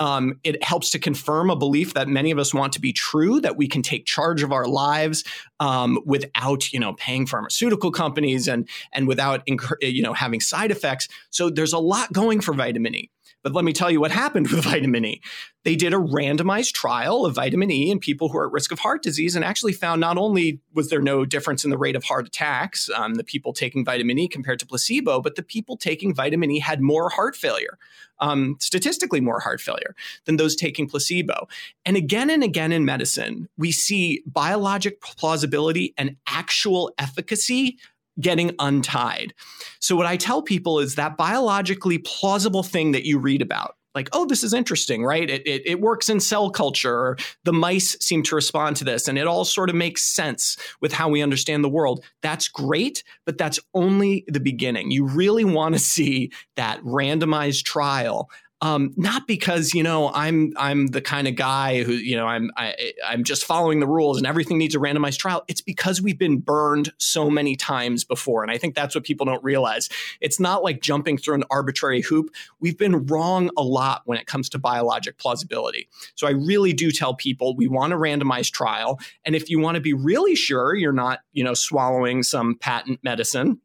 Um, 0.00 0.38
it 0.44 0.62
helps 0.62 0.90
to 0.90 0.98
confirm 0.98 1.50
a 1.50 1.56
belief 1.56 1.94
that 1.94 2.08
many 2.08 2.30
of 2.30 2.38
us 2.38 2.54
want 2.54 2.72
to 2.74 2.80
be 2.80 2.92
true, 2.92 3.40
that 3.40 3.56
we 3.56 3.66
can 3.66 3.82
take 3.82 4.06
charge 4.06 4.42
of 4.42 4.52
our 4.52 4.66
lives 4.66 5.24
um, 5.60 5.98
without, 6.04 6.72
you 6.72 6.80
know, 6.80 6.94
paying 6.94 7.26
pharmaceutical 7.26 7.90
companies 7.90 8.48
and 8.48 8.68
and 8.92 9.08
without, 9.08 9.42
you 9.80 10.02
know, 10.02 10.12
having 10.12 10.40
side 10.40 10.70
effects. 10.70 11.08
So 11.30 11.50
there's 11.50 11.72
a 11.72 11.78
lot 11.78 12.12
going 12.12 12.40
for 12.40 12.54
vitamin 12.54 12.94
E. 12.94 13.10
But 13.42 13.52
let 13.52 13.64
me 13.64 13.72
tell 13.72 13.90
you 13.90 14.00
what 14.00 14.10
happened 14.10 14.48
with 14.48 14.64
vitamin 14.64 15.04
E. 15.04 15.20
They 15.64 15.76
did 15.76 15.92
a 15.92 15.98
randomized 15.98 16.72
trial 16.72 17.24
of 17.24 17.34
vitamin 17.34 17.70
E 17.70 17.90
in 17.90 17.98
people 17.98 18.28
who 18.28 18.38
are 18.38 18.46
at 18.46 18.52
risk 18.52 18.72
of 18.72 18.78
heart 18.78 19.02
disease 19.02 19.36
and 19.36 19.44
actually 19.44 19.72
found 19.72 20.00
not 20.00 20.18
only 20.18 20.60
was 20.74 20.88
there 20.88 21.02
no 21.02 21.24
difference 21.24 21.64
in 21.64 21.70
the 21.70 21.78
rate 21.78 21.96
of 21.96 22.04
heart 22.04 22.26
attacks, 22.26 22.88
um, 22.90 23.14
the 23.14 23.24
people 23.24 23.52
taking 23.52 23.84
vitamin 23.84 24.18
E 24.18 24.28
compared 24.28 24.58
to 24.60 24.66
placebo, 24.66 25.20
but 25.20 25.36
the 25.36 25.42
people 25.42 25.76
taking 25.76 26.14
vitamin 26.14 26.50
E 26.50 26.58
had 26.58 26.80
more 26.80 27.10
heart 27.10 27.36
failure, 27.36 27.78
um, 28.18 28.56
statistically 28.60 29.20
more 29.20 29.40
heart 29.40 29.60
failure 29.60 29.94
than 30.24 30.36
those 30.36 30.56
taking 30.56 30.88
placebo. 30.88 31.48
And 31.84 31.96
again 31.96 32.30
and 32.30 32.42
again 32.42 32.72
in 32.72 32.84
medicine, 32.84 33.48
we 33.56 33.72
see 33.72 34.22
biologic 34.26 35.00
plausibility 35.00 35.94
and 35.96 36.16
actual 36.26 36.92
efficacy 36.98 37.78
getting 38.20 38.54
untied. 38.58 39.34
So, 39.80 39.96
what 39.96 40.06
I 40.06 40.16
tell 40.16 40.42
people 40.42 40.80
is 40.80 40.94
that 40.96 41.16
biologically 41.16 41.98
plausible 41.98 42.62
thing 42.62 42.92
that 42.92 43.04
you 43.04 43.18
read 43.18 43.42
about, 43.42 43.76
like, 43.94 44.08
oh, 44.12 44.26
this 44.26 44.44
is 44.44 44.54
interesting, 44.54 45.04
right? 45.04 45.28
It, 45.28 45.46
it, 45.46 45.62
it, 45.66 45.80
works 45.80 46.08
in 46.08 46.20
cell 46.20 46.50
culture. 46.50 47.16
The 47.44 47.52
mice 47.52 47.96
seem 48.00 48.22
to 48.24 48.34
respond 48.34 48.76
to 48.76 48.84
this, 48.84 49.08
and 49.08 49.18
it 49.18 49.26
all 49.26 49.44
sort 49.44 49.70
of 49.70 49.76
makes 49.76 50.04
sense 50.04 50.56
with 50.80 50.92
how 50.92 51.08
we 51.08 51.22
understand 51.22 51.64
the 51.64 51.68
world. 51.68 52.04
That's 52.22 52.48
great, 52.48 53.02
but 53.26 53.38
that's 53.38 53.58
only 53.74 54.24
the 54.28 54.40
beginning. 54.40 54.90
You 54.90 55.06
really 55.06 55.44
want 55.44 55.74
to 55.74 55.80
see 55.80 56.30
that 56.56 56.80
randomized 56.82 57.64
trial 57.64 58.30
um, 58.60 58.92
not 58.96 59.26
because 59.26 59.72
you 59.72 59.82
know 59.82 60.10
I'm 60.12 60.52
I'm 60.56 60.88
the 60.88 61.00
kind 61.00 61.28
of 61.28 61.36
guy 61.36 61.82
who 61.84 61.92
you 61.92 62.16
know 62.16 62.26
I'm 62.26 62.50
I, 62.56 62.92
I'm 63.06 63.22
just 63.22 63.44
following 63.44 63.80
the 63.80 63.86
rules 63.86 64.18
and 64.18 64.26
everything 64.26 64.58
needs 64.58 64.74
a 64.74 64.78
randomized 64.78 65.18
trial. 65.18 65.44
It's 65.46 65.60
because 65.60 66.02
we've 66.02 66.18
been 66.18 66.38
burned 66.38 66.92
so 66.98 67.30
many 67.30 67.54
times 67.54 68.04
before, 68.04 68.42
and 68.42 68.50
I 68.50 68.58
think 68.58 68.74
that's 68.74 68.94
what 68.94 69.04
people 69.04 69.26
don't 69.26 69.42
realize. 69.44 69.88
It's 70.20 70.40
not 70.40 70.64
like 70.64 70.80
jumping 70.80 71.18
through 71.18 71.36
an 71.36 71.44
arbitrary 71.50 72.02
hoop. 72.02 72.30
We've 72.58 72.78
been 72.78 73.06
wrong 73.06 73.50
a 73.56 73.62
lot 73.62 74.02
when 74.06 74.18
it 74.18 74.26
comes 74.26 74.48
to 74.50 74.58
biologic 74.58 75.18
plausibility. 75.18 75.88
So 76.16 76.26
I 76.26 76.30
really 76.30 76.72
do 76.72 76.90
tell 76.90 77.14
people 77.14 77.54
we 77.54 77.68
want 77.68 77.92
a 77.92 77.96
randomized 77.96 78.52
trial, 78.52 78.98
and 79.24 79.36
if 79.36 79.48
you 79.48 79.60
want 79.60 79.76
to 79.76 79.80
be 79.80 79.92
really 79.92 80.34
sure 80.34 80.74
you're 80.74 80.92
not 80.92 81.20
you 81.32 81.44
know 81.44 81.54
swallowing 81.54 82.24
some 82.24 82.56
patent 82.56 82.98
medicine 83.04 83.60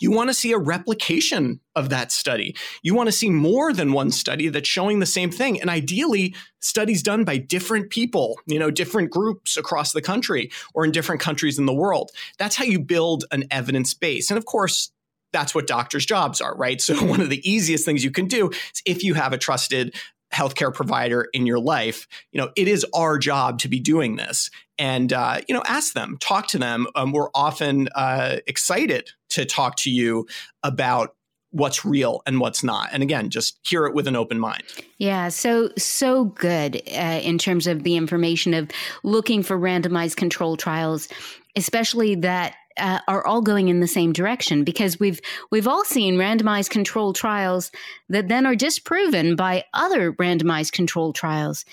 you 0.00 0.10
want 0.10 0.30
to 0.30 0.34
see 0.34 0.52
a 0.52 0.58
replication 0.58 1.60
of 1.74 1.90
that 1.90 2.12
study. 2.12 2.56
You 2.82 2.94
want 2.94 3.08
to 3.08 3.12
see 3.12 3.30
more 3.30 3.72
than 3.72 3.92
one 3.92 4.10
study 4.10 4.48
that's 4.48 4.68
showing 4.68 5.00
the 5.00 5.06
same 5.06 5.30
thing. 5.30 5.60
And 5.60 5.70
ideally, 5.70 6.34
studies 6.60 7.02
done 7.02 7.24
by 7.24 7.38
different 7.38 7.90
people, 7.90 8.38
you 8.46 8.58
know, 8.58 8.70
different 8.70 9.10
groups 9.10 9.56
across 9.56 9.92
the 9.92 10.02
country 10.02 10.50
or 10.74 10.84
in 10.84 10.92
different 10.92 11.20
countries 11.20 11.58
in 11.58 11.66
the 11.66 11.74
world. 11.74 12.10
That's 12.38 12.56
how 12.56 12.64
you 12.64 12.80
build 12.80 13.24
an 13.30 13.44
evidence 13.50 13.94
base. 13.94 14.30
And 14.30 14.38
of 14.38 14.46
course, 14.46 14.90
that's 15.32 15.54
what 15.54 15.66
doctors' 15.66 16.06
jobs 16.06 16.40
are, 16.40 16.56
right? 16.56 16.80
So, 16.80 16.94
one 17.04 17.20
of 17.20 17.30
the 17.30 17.48
easiest 17.48 17.84
things 17.84 18.04
you 18.04 18.10
can 18.10 18.26
do 18.26 18.50
is 18.50 18.82
if 18.84 19.04
you 19.04 19.14
have 19.14 19.32
a 19.32 19.38
trusted 19.38 19.94
healthcare 20.32 20.72
provider 20.72 21.28
in 21.32 21.46
your 21.46 21.58
life, 21.58 22.06
you 22.32 22.40
know, 22.40 22.50
it 22.56 22.68
is 22.68 22.84
our 22.94 23.18
job 23.18 23.58
to 23.60 23.68
be 23.68 23.80
doing 23.80 24.16
this. 24.16 24.50
And, 24.78 25.12
uh, 25.12 25.40
you 25.48 25.54
know, 25.54 25.62
ask 25.66 25.94
them, 25.94 26.18
talk 26.20 26.48
to 26.48 26.58
them. 26.58 26.86
Um, 26.94 27.12
we're 27.12 27.30
often 27.34 27.88
uh, 27.94 28.38
excited 28.46 29.10
to 29.30 29.44
talk 29.44 29.76
to 29.76 29.90
you 29.90 30.26
about 30.62 31.14
what's 31.50 31.84
real 31.84 32.22
and 32.26 32.40
what's 32.40 32.62
not 32.62 32.90
and 32.92 33.02
again 33.02 33.30
just 33.30 33.58
hear 33.62 33.86
it 33.86 33.94
with 33.94 34.06
an 34.06 34.16
open 34.16 34.38
mind 34.38 34.62
yeah 34.98 35.28
so 35.28 35.70
so 35.78 36.24
good 36.24 36.82
uh, 36.92 37.20
in 37.22 37.38
terms 37.38 37.66
of 37.66 37.82
the 37.82 37.96
information 37.96 38.52
of 38.52 38.68
looking 39.04 39.42
for 39.42 39.56
randomized 39.56 40.16
control 40.16 40.56
trials 40.56 41.08
especially 41.54 42.14
that 42.16 42.56
uh, 42.78 43.00
are 43.08 43.26
all 43.26 43.40
going 43.40 43.68
in 43.68 43.80
the 43.80 43.86
same 43.86 44.12
direction 44.12 44.64
because 44.64 45.00
we've 45.00 45.20
we've 45.50 45.68
all 45.68 45.84
seen 45.84 46.16
randomized 46.16 46.70
controlled 46.70 47.16
trials 47.16 47.70
that 48.08 48.28
then 48.28 48.46
are 48.46 48.56
disproven 48.56 49.36
by 49.36 49.64
other 49.74 50.12
randomized 50.14 50.72
controlled 50.72 51.14
trials. 51.14 51.64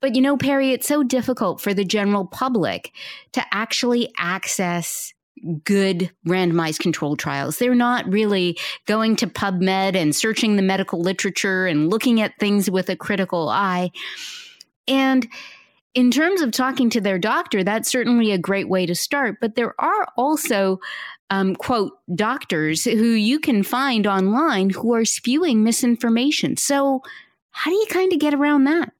But 0.00 0.14
you 0.14 0.20
know, 0.20 0.36
Perry, 0.36 0.72
it's 0.72 0.88
so 0.88 1.02
difficult 1.02 1.60
for 1.60 1.72
the 1.72 1.84
general 1.84 2.26
public 2.26 2.92
to 3.32 3.44
actually 3.52 4.12
access 4.18 5.14
good 5.64 6.10
randomized 6.26 6.80
controlled 6.80 7.18
trials. 7.18 7.58
They're 7.58 7.74
not 7.74 8.10
really 8.10 8.58
going 8.86 9.16
to 9.16 9.26
PubMed 9.26 9.96
and 9.96 10.14
searching 10.14 10.56
the 10.56 10.62
medical 10.62 11.00
literature 11.00 11.66
and 11.66 11.90
looking 11.90 12.20
at 12.20 12.38
things 12.38 12.70
with 12.70 12.88
a 12.88 12.96
critical 12.96 13.48
eye. 13.48 13.90
And 14.86 15.26
in 15.94 16.10
terms 16.10 16.40
of 16.40 16.52
talking 16.52 16.90
to 16.90 17.00
their 17.00 17.18
doctor, 17.18 17.62
that's 17.62 17.90
certainly 17.90 18.30
a 18.32 18.38
great 18.38 18.68
way 18.68 18.86
to 18.86 18.94
start. 18.94 19.38
But 19.40 19.54
there 19.54 19.74
are 19.80 20.08
also, 20.16 20.80
um, 21.30 21.54
quote, 21.54 21.98
doctors 22.14 22.84
who 22.84 23.10
you 23.10 23.38
can 23.38 23.62
find 23.62 24.06
online 24.06 24.70
who 24.70 24.94
are 24.94 25.04
spewing 25.04 25.62
misinformation. 25.62 26.56
So, 26.56 27.02
how 27.50 27.70
do 27.70 27.76
you 27.76 27.86
kind 27.90 28.12
of 28.12 28.18
get 28.18 28.32
around 28.32 28.64
that? 28.64 28.92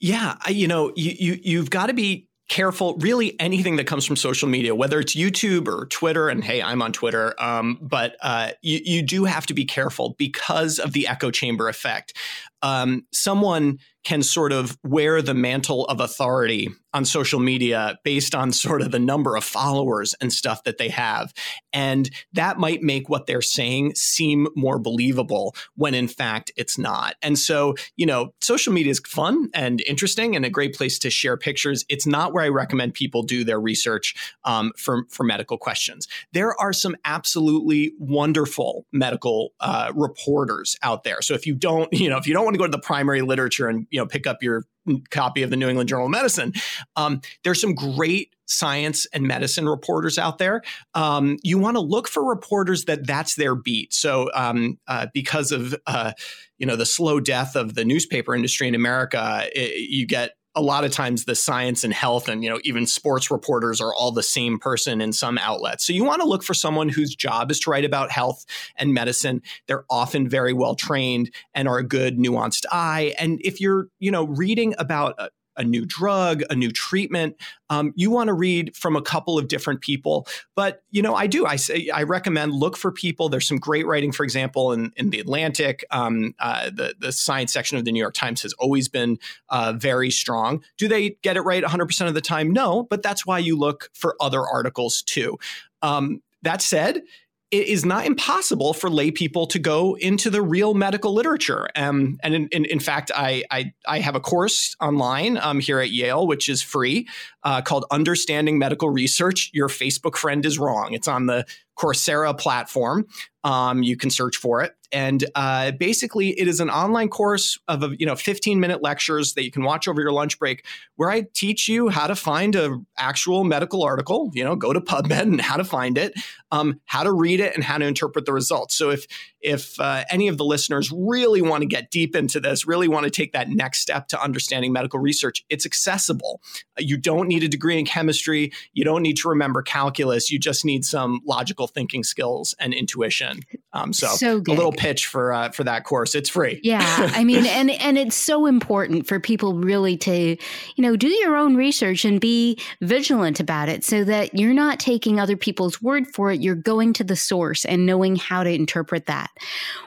Yeah, 0.00 0.36
you 0.48 0.66
know, 0.66 0.92
you, 0.96 1.14
you 1.18 1.40
you've 1.42 1.70
got 1.70 1.86
to 1.86 1.94
be 1.94 2.28
careful 2.48 2.96
really 2.96 3.38
anything 3.38 3.76
that 3.76 3.86
comes 3.86 4.06
from 4.06 4.16
social 4.16 4.48
media 4.48 4.74
whether 4.74 4.98
it's 4.98 5.14
youtube 5.14 5.68
or 5.68 5.84
twitter 5.86 6.30
and 6.30 6.42
hey 6.42 6.62
i'm 6.62 6.80
on 6.80 6.92
twitter 6.92 7.34
um, 7.38 7.78
but 7.82 8.16
uh, 8.22 8.50
you, 8.62 8.80
you 8.84 9.02
do 9.02 9.24
have 9.24 9.44
to 9.44 9.52
be 9.52 9.66
careful 9.66 10.14
because 10.18 10.78
of 10.78 10.94
the 10.94 11.06
echo 11.06 11.30
chamber 11.30 11.68
effect 11.68 12.14
um, 12.62 13.06
someone 13.12 13.78
can 14.04 14.22
sort 14.22 14.52
of 14.52 14.78
wear 14.82 15.20
the 15.20 15.34
mantle 15.34 15.84
of 15.86 16.00
authority 16.00 16.68
on 16.94 17.04
social 17.04 17.38
media 17.38 17.98
based 18.02 18.34
on 18.34 18.50
sort 18.50 18.80
of 18.80 18.90
the 18.90 18.98
number 18.98 19.36
of 19.36 19.44
followers 19.44 20.14
and 20.22 20.32
stuff 20.32 20.64
that 20.64 20.78
they 20.78 20.88
have. 20.88 21.32
And 21.74 22.08
that 22.32 22.58
might 22.58 22.82
make 22.82 23.10
what 23.10 23.26
they're 23.26 23.42
saying 23.42 23.94
seem 23.94 24.48
more 24.56 24.78
believable 24.78 25.54
when 25.74 25.92
in 25.92 26.08
fact 26.08 26.50
it's 26.56 26.78
not. 26.78 27.16
And 27.22 27.38
so, 27.38 27.74
you 27.96 28.06
know, 28.06 28.32
social 28.40 28.72
media 28.72 28.90
is 28.90 29.00
fun 29.06 29.50
and 29.52 29.82
interesting 29.82 30.34
and 30.34 30.46
a 30.46 30.50
great 30.50 30.74
place 30.74 30.98
to 31.00 31.10
share 31.10 31.36
pictures. 31.36 31.84
It's 31.90 32.06
not 32.06 32.32
where 32.32 32.44
I 32.44 32.48
recommend 32.48 32.94
people 32.94 33.22
do 33.22 33.44
their 33.44 33.60
research 33.60 34.14
um, 34.44 34.72
for, 34.78 35.04
for 35.10 35.24
medical 35.24 35.58
questions. 35.58 36.08
There 36.32 36.58
are 36.58 36.72
some 36.72 36.96
absolutely 37.04 37.92
wonderful 37.98 38.86
medical 38.90 39.52
uh, 39.60 39.92
reporters 39.94 40.76
out 40.82 41.04
there. 41.04 41.20
So 41.20 41.34
if 41.34 41.46
you 41.46 41.54
don't, 41.54 41.92
you 41.92 42.08
know, 42.08 42.16
if 42.16 42.26
you 42.26 42.32
don't 42.32 42.47
want 42.48 42.54
to 42.54 42.58
go 42.58 42.66
to 42.66 42.70
the 42.70 42.78
primary 42.78 43.20
literature 43.20 43.68
and, 43.68 43.86
you 43.90 44.00
know, 44.00 44.06
pick 44.06 44.26
up 44.26 44.42
your 44.42 44.64
copy 45.10 45.42
of 45.42 45.50
the 45.50 45.56
New 45.56 45.68
England 45.68 45.88
Journal 45.88 46.06
of 46.06 46.10
Medicine. 46.10 46.54
Um, 46.96 47.20
there's 47.44 47.60
some 47.60 47.74
great 47.74 48.34
science 48.46 49.06
and 49.12 49.26
medicine 49.26 49.68
reporters 49.68 50.18
out 50.18 50.38
there. 50.38 50.62
Um, 50.94 51.36
you 51.42 51.58
want 51.58 51.76
to 51.76 51.82
look 51.82 52.08
for 52.08 52.24
reporters 52.24 52.86
that 52.86 53.06
that's 53.06 53.34
their 53.34 53.54
beat. 53.54 53.92
So 53.92 54.30
um, 54.34 54.78
uh, 54.88 55.08
because 55.12 55.52
of 55.52 55.74
uh, 55.86 56.12
you 56.56 56.66
know 56.66 56.76
the 56.76 56.86
slow 56.86 57.20
death 57.20 57.54
of 57.54 57.74
the 57.74 57.84
newspaper 57.84 58.34
industry 58.34 58.66
in 58.66 58.74
America, 58.74 59.46
it, 59.54 59.90
you 59.90 60.06
get 60.06 60.37
a 60.54 60.62
lot 60.62 60.84
of 60.84 60.90
times 60.90 61.24
the 61.24 61.34
science 61.34 61.84
and 61.84 61.92
health 61.92 62.28
and 62.28 62.42
you 62.42 62.50
know 62.50 62.58
even 62.64 62.86
sports 62.86 63.30
reporters 63.30 63.80
are 63.80 63.94
all 63.94 64.10
the 64.10 64.22
same 64.22 64.58
person 64.58 65.00
in 65.00 65.12
some 65.12 65.38
outlets. 65.38 65.86
So 65.86 65.92
you 65.92 66.04
want 66.04 66.20
to 66.22 66.28
look 66.28 66.42
for 66.42 66.54
someone 66.54 66.88
whose 66.88 67.14
job 67.14 67.50
is 67.50 67.60
to 67.60 67.70
write 67.70 67.84
about 67.84 68.10
health 68.10 68.44
and 68.76 68.92
medicine. 68.92 69.42
They're 69.66 69.84
often 69.90 70.28
very 70.28 70.52
well 70.52 70.74
trained 70.74 71.30
and 71.54 71.68
are 71.68 71.78
a 71.78 71.84
good 71.84 72.18
nuanced 72.18 72.64
eye. 72.72 73.14
And 73.18 73.40
if 73.44 73.60
you're 73.60 73.88
you 73.98 74.10
know 74.10 74.26
reading 74.26 74.74
about 74.78 75.14
uh, 75.18 75.28
a, 75.58 75.64
new 75.64 75.84
drug, 75.84 76.42
a 76.48 76.54
new 76.54 76.70
treatment. 76.70 77.36
Um, 77.68 77.92
you 77.96 78.10
want 78.10 78.28
to 78.28 78.32
read 78.32 78.74
from 78.76 78.96
a 78.96 79.02
couple 79.02 79.38
of 79.38 79.48
different 79.48 79.80
people. 79.80 80.26
But 80.54 80.82
you 80.90 81.02
know, 81.02 81.14
I 81.14 81.26
do. 81.26 81.44
I 81.44 81.56
say 81.56 81.90
I 81.92 82.04
recommend 82.04 82.52
look 82.52 82.76
for 82.76 82.90
people. 82.90 83.28
There's 83.28 83.46
some 83.46 83.58
great 83.58 83.86
writing, 83.86 84.12
for 84.12 84.24
example, 84.24 84.72
in, 84.72 84.92
in 84.96 85.10
the 85.10 85.20
Atlantic. 85.20 85.84
Um, 85.90 86.34
uh, 86.38 86.70
the 86.70 86.94
the 86.98 87.12
science 87.12 87.52
section 87.52 87.76
of 87.76 87.84
the 87.84 87.92
New 87.92 88.00
York 88.00 88.14
Times 88.14 88.42
has 88.42 88.52
always 88.54 88.88
been 88.88 89.18
uh, 89.50 89.74
very 89.76 90.10
strong. 90.10 90.62
Do 90.78 90.88
they 90.88 91.10
get 91.22 91.36
it 91.36 91.42
right 91.42 91.62
100 91.62 91.86
percent 91.86 92.08
of 92.08 92.14
the 92.14 92.20
time? 92.20 92.52
No, 92.52 92.84
but 92.84 93.02
that's 93.02 93.26
why 93.26 93.38
you 93.38 93.56
look 93.56 93.90
for 93.92 94.16
other 94.20 94.46
articles 94.46 95.02
too. 95.02 95.38
Um, 95.82 96.22
that 96.42 96.62
said, 96.62 97.02
it 97.50 97.66
is 97.66 97.84
not 97.84 98.04
impossible 98.04 98.74
for 98.74 98.90
lay 98.90 99.10
people 99.10 99.46
to 99.46 99.58
go 99.58 99.96
into 99.96 100.28
the 100.28 100.42
real 100.42 100.74
medical 100.74 101.14
literature. 101.14 101.66
Um, 101.74 102.18
and 102.22 102.34
in, 102.34 102.48
in, 102.48 102.64
in 102.66 102.78
fact, 102.78 103.10
I, 103.14 103.42
I, 103.50 103.72
I, 103.86 104.00
have 104.00 104.14
a 104.14 104.20
course 104.20 104.76
online 104.80 105.38
um, 105.38 105.58
here 105.58 105.80
at 105.80 105.90
Yale, 105.90 106.26
which 106.26 106.48
is 106.50 106.60
free, 106.60 107.08
uh, 107.44 107.62
called 107.62 107.86
Understanding 107.90 108.58
Medical 108.58 108.90
Research. 108.90 109.50
Your 109.54 109.68
Facebook 109.68 110.16
friend 110.16 110.44
is 110.44 110.58
wrong. 110.58 110.92
It's 110.92 111.08
on 111.08 111.24
the 111.24 111.46
Coursera 111.78 112.36
platform. 112.36 113.06
Um, 113.44 113.82
you 113.82 113.96
can 113.96 114.10
search 114.10 114.36
for 114.36 114.62
it. 114.62 114.72
And 114.90 115.24
uh, 115.34 115.72
basically, 115.72 116.30
it 116.30 116.48
is 116.48 116.60
an 116.60 116.70
online 116.70 117.08
course 117.08 117.58
of 117.68 117.84
you 117.98 118.06
know 118.06 118.16
15 118.16 118.58
minute 118.58 118.82
lectures 118.82 119.34
that 119.34 119.44
you 119.44 119.50
can 119.50 119.62
watch 119.62 119.86
over 119.86 120.00
your 120.00 120.12
lunch 120.12 120.38
break, 120.38 120.64
where 120.96 121.10
I 121.10 121.26
teach 121.34 121.68
you 121.68 121.88
how 121.88 122.06
to 122.06 122.16
find 122.16 122.56
a 122.56 122.78
actual 122.96 123.44
medical 123.44 123.82
article. 123.82 124.30
You 124.32 124.44
know, 124.44 124.56
go 124.56 124.72
to 124.72 124.80
PubMed 124.80 125.22
and 125.22 125.40
how 125.40 125.56
to 125.56 125.64
find 125.64 125.98
it, 125.98 126.14
um, 126.50 126.80
how 126.86 127.02
to 127.02 127.12
read 127.12 127.40
it, 127.40 127.54
and 127.54 127.62
how 127.62 127.78
to 127.78 127.86
interpret 127.86 128.24
the 128.24 128.32
results. 128.32 128.74
So 128.74 128.90
if 128.90 129.06
if 129.40 129.78
uh, 129.80 130.04
any 130.10 130.28
of 130.28 130.36
the 130.36 130.44
listeners 130.44 130.92
really 130.92 131.42
want 131.42 131.62
to 131.62 131.66
get 131.66 131.90
deep 131.90 132.16
into 132.16 132.40
this, 132.40 132.66
really 132.66 132.88
want 132.88 133.04
to 133.04 133.10
take 133.10 133.32
that 133.32 133.48
next 133.48 133.80
step 133.80 134.08
to 134.08 134.22
understanding 134.22 134.72
medical 134.72 134.98
research, 134.98 135.44
it's 135.48 135.64
accessible. 135.64 136.40
You 136.78 136.96
don't 136.96 137.28
need 137.28 137.42
a 137.42 137.48
degree 137.48 137.78
in 137.78 137.84
chemistry. 137.84 138.52
You 138.72 138.84
don't 138.84 139.02
need 139.02 139.16
to 139.18 139.28
remember 139.28 139.62
calculus. 139.62 140.30
You 140.30 140.38
just 140.38 140.64
need 140.64 140.84
some 140.84 141.20
logical 141.24 141.66
thinking 141.66 142.02
skills 142.02 142.54
and 142.58 142.74
intuition. 142.74 143.40
Um, 143.72 143.92
so, 143.92 144.08
so 144.08 144.36
a 144.36 144.52
little 144.52 144.72
pitch 144.72 145.06
for 145.06 145.32
uh, 145.32 145.50
for 145.50 145.64
that 145.64 145.84
course. 145.84 146.14
It's 146.14 146.30
free. 146.30 146.60
Yeah, 146.62 146.82
I 147.14 147.22
mean, 147.22 147.46
and 147.46 147.70
and 147.70 147.98
it's 147.98 148.16
so 148.16 148.46
important 148.46 149.06
for 149.06 149.20
people 149.20 149.54
really 149.54 149.96
to, 149.98 150.12
you 150.12 150.82
know, 150.82 150.96
do 150.96 151.08
your 151.08 151.36
own 151.36 151.54
research 151.54 152.04
and 152.04 152.20
be 152.20 152.58
vigilant 152.80 153.40
about 153.40 153.68
it, 153.68 153.84
so 153.84 154.04
that 154.04 154.34
you're 154.34 154.54
not 154.54 154.80
taking 154.80 155.20
other 155.20 155.36
people's 155.36 155.82
word 155.82 156.06
for 156.06 156.32
it. 156.32 156.40
You're 156.40 156.54
going 156.54 156.92
to 156.94 157.04
the 157.04 157.16
source 157.16 157.64
and 157.64 157.86
knowing 157.86 158.16
how 158.16 158.42
to 158.42 158.50
interpret 158.50 159.06
that. 159.06 159.27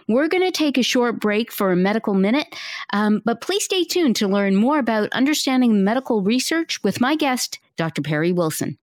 We're 0.08 0.28
going 0.28 0.44
to 0.44 0.52
take 0.52 0.78
a 0.78 0.84
short 0.84 1.20
break 1.20 1.52
for 1.52 1.72
a 1.72 1.76
medical 1.76 2.14
minute, 2.14 2.56
um, 2.94 3.22
but 3.26 3.42
please 3.42 3.64
stay 3.64 3.84
tuned 3.84 4.16
to 4.18 4.28
learn 4.28 4.56
more 4.56 4.80
about 4.80 5.12
understanding 5.12 5.84
medical 5.84 6.22
research 6.22 6.84
with 6.84 7.02
my 7.02 7.16
guest, 7.16 7.60
Dr. 7.78 8.02
Perry 8.02 8.32
Wilson. 8.32 8.78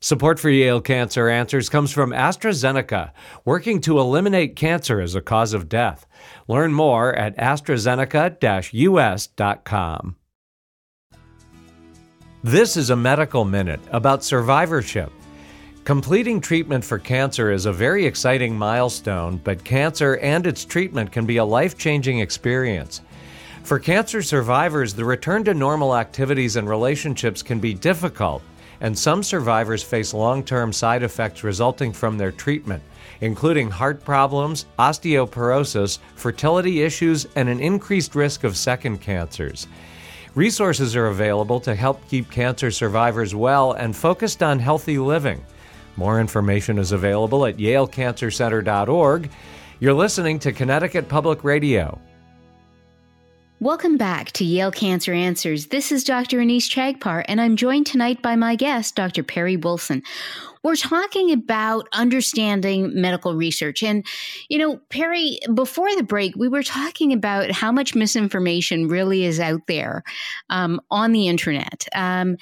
Support 0.00 0.38
for 0.38 0.50
Yale 0.50 0.82
Cancer 0.82 1.28
Answers 1.28 1.70
comes 1.70 1.90
from 1.90 2.10
AstraZeneca, 2.10 3.12
working 3.44 3.80
to 3.80 3.98
eliminate 3.98 4.54
cancer 4.54 5.00
as 5.00 5.14
a 5.14 5.22
cause 5.22 5.54
of 5.54 5.70
death. 5.70 6.06
Learn 6.48 6.74
more 6.74 7.14
at 7.14 7.36
AstraZeneca 7.38 8.70
US.com. 8.72 10.16
This 12.44 12.76
is 12.76 12.90
a 12.90 12.96
medical 12.96 13.44
minute 13.44 13.80
about 13.90 14.22
survivorship. 14.22 15.10
Completing 15.86 16.40
treatment 16.40 16.84
for 16.84 16.98
cancer 16.98 17.52
is 17.52 17.64
a 17.64 17.72
very 17.72 18.04
exciting 18.06 18.58
milestone, 18.58 19.36
but 19.44 19.62
cancer 19.62 20.16
and 20.16 20.44
its 20.44 20.64
treatment 20.64 21.12
can 21.12 21.26
be 21.26 21.36
a 21.36 21.44
life 21.44 21.78
changing 21.78 22.18
experience. 22.18 23.02
For 23.62 23.78
cancer 23.78 24.20
survivors, 24.20 24.94
the 24.94 25.04
return 25.04 25.44
to 25.44 25.54
normal 25.54 25.96
activities 25.96 26.56
and 26.56 26.68
relationships 26.68 27.40
can 27.40 27.60
be 27.60 27.72
difficult 27.72 28.42
and 28.80 28.98
some 28.98 29.22
survivors 29.22 29.84
face 29.84 30.12
long 30.12 30.42
term 30.42 30.72
side 30.72 31.04
effects 31.04 31.44
resulting 31.44 31.92
from 31.92 32.18
their 32.18 32.32
treatment, 32.32 32.82
including 33.20 33.70
heart 33.70 34.04
problems, 34.04 34.66
osteoporosis, 34.80 36.00
fertility 36.16 36.82
issues, 36.82 37.28
and 37.36 37.48
an 37.48 37.60
increased 37.60 38.16
risk 38.16 38.42
of 38.42 38.56
second 38.56 39.00
cancers. 39.00 39.68
Resources 40.34 40.96
are 40.96 41.06
available 41.06 41.60
to 41.60 41.76
help 41.76 42.08
keep 42.08 42.28
cancer 42.28 42.72
survivors 42.72 43.36
well 43.36 43.70
and 43.70 43.94
focused 43.94 44.42
on 44.42 44.58
healthy 44.58 44.98
living. 44.98 45.40
More 45.96 46.20
information 46.20 46.78
is 46.78 46.92
available 46.92 47.46
at 47.46 47.56
yalecancercenter.org. 47.56 49.30
You're 49.80 49.94
listening 49.94 50.38
to 50.40 50.52
Connecticut 50.52 51.08
Public 51.08 51.44
Radio. 51.44 51.98
Welcome 53.58 53.96
back 53.96 54.32
to 54.32 54.44
Yale 54.44 54.70
Cancer 54.70 55.14
Answers. 55.14 55.68
This 55.68 55.90
is 55.90 56.04
Dr. 56.04 56.40
Anees 56.40 56.68
Chagpar, 56.68 57.24
and 57.26 57.40
I'm 57.40 57.56
joined 57.56 57.86
tonight 57.86 58.20
by 58.20 58.36
my 58.36 58.54
guest, 58.54 58.94
Dr. 58.96 59.22
Perry 59.22 59.56
Wilson. 59.56 60.02
We're 60.62 60.76
talking 60.76 61.32
about 61.32 61.88
understanding 61.94 62.90
medical 63.00 63.34
research. 63.34 63.82
And, 63.82 64.04
you 64.50 64.58
know, 64.58 64.78
Perry, 64.90 65.38
before 65.54 65.94
the 65.96 66.02
break, 66.02 66.36
we 66.36 66.48
were 66.48 66.62
talking 66.62 67.14
about 67.14 67.50
how 67.50 67.72
much 67.72 67.94
misinformation 67.94 68.88
really 68.88 69.24
is 69.24 69.40
out 69.40 69.66
there 69.68 70.02
um, 70.50 70.78
on 70.90 71.12
the 71.12 71.28
internet. 71.28 71.86
Um, 71.94 72.36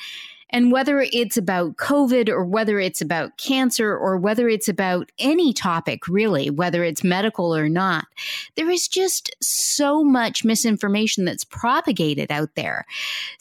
and 0.55 0.71
whether 0.71 1.01
it's 1.13 1.37
about 1.37 1.79
COVID 1.79 2.29
or 2.29 2.45
whether 2.45 2.79
it's 2.79 3.01
about 3.01 3.37
cancer 3.39 3.93
or 3.93 4.17
whether 4.17 4.49
it's 4.49 4.69
about 4.69 5.11
any 5.19 5.53
topic, 5.53 6.07
really, 6.07 6.49
whether 6.49 6.85
it's 6.85 7.03
medical 7.03 7.53
or 7.55 7.69
not, 7.69 8.07
there 8.55 8.71
is 8.71 8.87
just 8.87 9.35
so 9.43 10.05
much 10.05 10.45
misinformation 10.45 11.25
that's 11.25 11.43
propagated 11.43 12.31
out 12.31 12.55
there. 12.55 12.87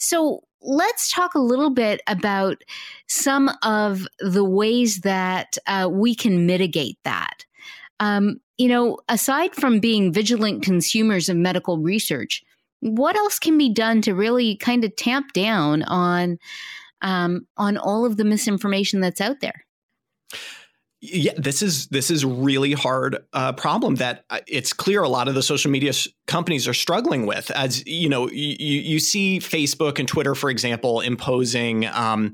So 0.00 0.42
let's 0.60 1.08
talk 1.12 1.36
a 1.36 1.40
little 1.40 1.70
bit 1.70 2.00
about 2.08 2.64
some 3.06 3.48
of 3.62 4.08
the 4.18 4.44
ways 4.44 5.02
that 5.02 5.56
uh, 5.68 5.88
we 5.88 6.16
can 6.16 6.46
mitigate 6.46 6.98
that. 7.04 7.44
Um, 8.00 8.40
you 8.58 8.66
know, 8.66 8.98
aside 9.08 9.54
from 9.54 9.78
being 9.78 10.12
vigilant 10.12 10.64
consumers 10.64 11.28
of 11.28 11.36
medical 11.36 11.78
research, 11.78 12.42
what 12.80 13.14
else 13.14 13.38
can 13.38 13.56
be 13.56 13.72
done 13.72 14.02
to 14.02 14.16
really 14.16 14.56
kind 14.56 14.82
of 14.82 14.96
tamp 14.96 15.32
down 15.32 15.84
on 15.84 16.40
um, 17.04 17.46
on 17.56 17.76
all 17.76 18.04
of 18.04 18.16
the 18.16 18.24
misinformation 18.24 19.00
that's 19.00 19.20
out 19.20 19.40
there. 19.40 19.64
Yeah, 21.06 21.32
this 21.36 21.60
is 21.60 21.88
this 21.88 22.10
is 22.10 22.24
really 22.24 22.72
hard 22.72 23.18
uh, 23.34 23.52
problem 23.52 23.96
that 23.96 24.24
uh, 24.30 24.38
it's 24.46 24.72
clear 24.72 25.02
a 25.02 25.08
lot 25.08 25.28
of 25.28 25.34
the 25.34 25.42
social 25.42 25.70
media 25.70 25.92
companies 26.26 26.66
are 26.66 26.72
struggling 26.72 27.26
with. 27.26 27.50
As 27.50 27.86
you 27.86 28.08
know, 28.08 28.30
you, 28.30 28.80
you 28.80 28.98
see 28.98 29.38
Facebook 29.38 29.98
and 29.98 30.08
Twitter, 30.08 30.34
for 30.34 30.48
example, 30.48 31.02
imposing 31.02 31.84
um, 31.88 32.32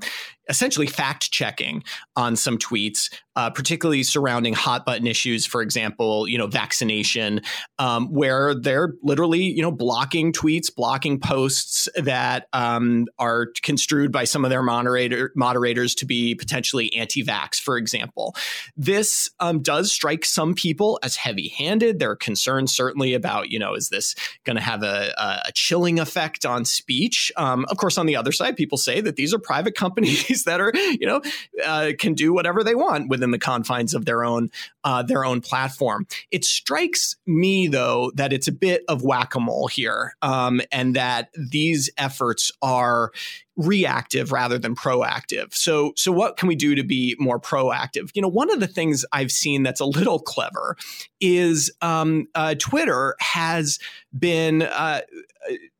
essentially 0.49 0.87
fact 0.87 1.31
checking 1.31 1.83
on 2.15 2.35
some 2.35 2.57
tweets, 2.57 3.13
uh, 3.35 3.49
particularly 3.49 4.03
surrounding 4.03 4.53
hot 4.53 4.85
button 4.85 5.07
issues, 5.07 5.45
for 5.45 5.61
example, 5.61 6.27
you 6.27 6.37
know, 6.37 6.47
vaccination, 6.47 7.41
um, 7.79 8.07
where 8.11 8.53
they're 8.53 8.95
literally, 9.01 9.43
you 9.43 9.61
know, 9.61 9.71
blocking 9.71 10.33
tweets, 10.33 10.73
blocking 10.73 11.19
posts 11.19 11.87
that 11.95 12.47
um, 12.53 13.07
are 13.19 13.47
construed 13.61 14.11
by 14.11 14.23
some 14.23 14.43
of 14.43 14.51
their 14.51 14.61
moderator 14.61 15.31
moderators 15.35 15.95
to 15.95 16.05
be 16.05 16.35
potentially 16.35 16.93
anti-vax, 16.93 17.55
for 17.55 17.77
example. 17.77 18.35
This 18.75 19.29
um, 19.39 19.61
does 19.61 19.91
strike 19.91 20.25
some 20.25 20.53
people 20.53 20.99
as 21.03 21.15
heavy-handed. 21.15 21.99
There 21.99 22.11
are 22.11 22.15
concerns 22.15 22.73
certainly 22.73 23.13
about, 23.13 23.49
you 23.49 23.59
know, 23.59 23.75
is 23.75 23.89
this 23.89 24.15
going 24.43 24.57
to 24.57 24.61
have 24.61 24.83
a, 24.83 25.13
a, 25.17 25.51
chilling 25.53 25.99
effect 25.99 26.45
on 26.45 26.65
speech? 26.65 27.31
Um, 27.37 27.65
of 27.69 27.77
course, 27.77 27.97
on 27.97 28.05
the 28.05 28.15
other 28.15 28.31
side, 28.31 28.55
people 28.55 28.77
say 28.77 29.01
that 29.01 29.15
these 29.15 29.33
are 29.33 29.39
private 29.39 29.75
companies 29.75 30.30
that 30.45 30.61
are 30.61 30.71
you 30.75 31.07
know 31.07 31.21
uh, 31.65 31.91
can 31.97 32.13
do 32.13 32.33
whatever 32.33 32.63
they 32.63 32.75
want 32.75 33.09
within 33.09 33.31
the 33.31 33.39
confines 33.39 33.93
of 33.93 34.05
their 34.05 34.23
own 34.23 34.49
uh, 34.83 35.03
their 35.03 35.25
own 35.25 35.41
platform. 35.41 36.07
It 36.31 36.45
strikes 36.45 37.15
me 37.25 37.67
though 37.67 38.11
that 38.15 38.33
it's 38.33 38.47
a 38.47 38.51
bit 38.51 38.83
of 38.87 39.03
whack 39.03 39.35
a 39.35 39.39
mole 39.39 39.67
here, 39.67 40.15
um, 40.21 40.61
and 40.71 40.95
that 40.95 41.29
these 41.35 41.89
efforts 41.97 42.51
are 42.61 43.11
reactive 43.57 44.31
rather 44.31 44.57
than 44.57 44.75
proactive. 44.75 45.53
So 45.53 45.93
so 45.95 46.11
what 46.11 46.37
can 46.37 46.47
we 46.47 46.55
do 46.55 46.75
to 46.75 46.83
be 46.83 47.15
more 47.19 47.39
proactive? 47.39 48.11
You 48.13 48.21
know, 48.21 48.27
one 48.27 48.51
of 48.51 48.59
the 48.59 48.67
things 48.67 49.05
I've 49.11 49.31
seen 49.31 49.63
that's 49.63 49.81
a 49.81 49.85
little 49.85 50.19
clever 50.19 50.77
is 51.19 51.71
um, 51.81 52.27
uh, 52.33 52.55
Twitter 52.57 53.15
has 53.19 53.79
been 54.17 54.63
uh, 54.63 55.01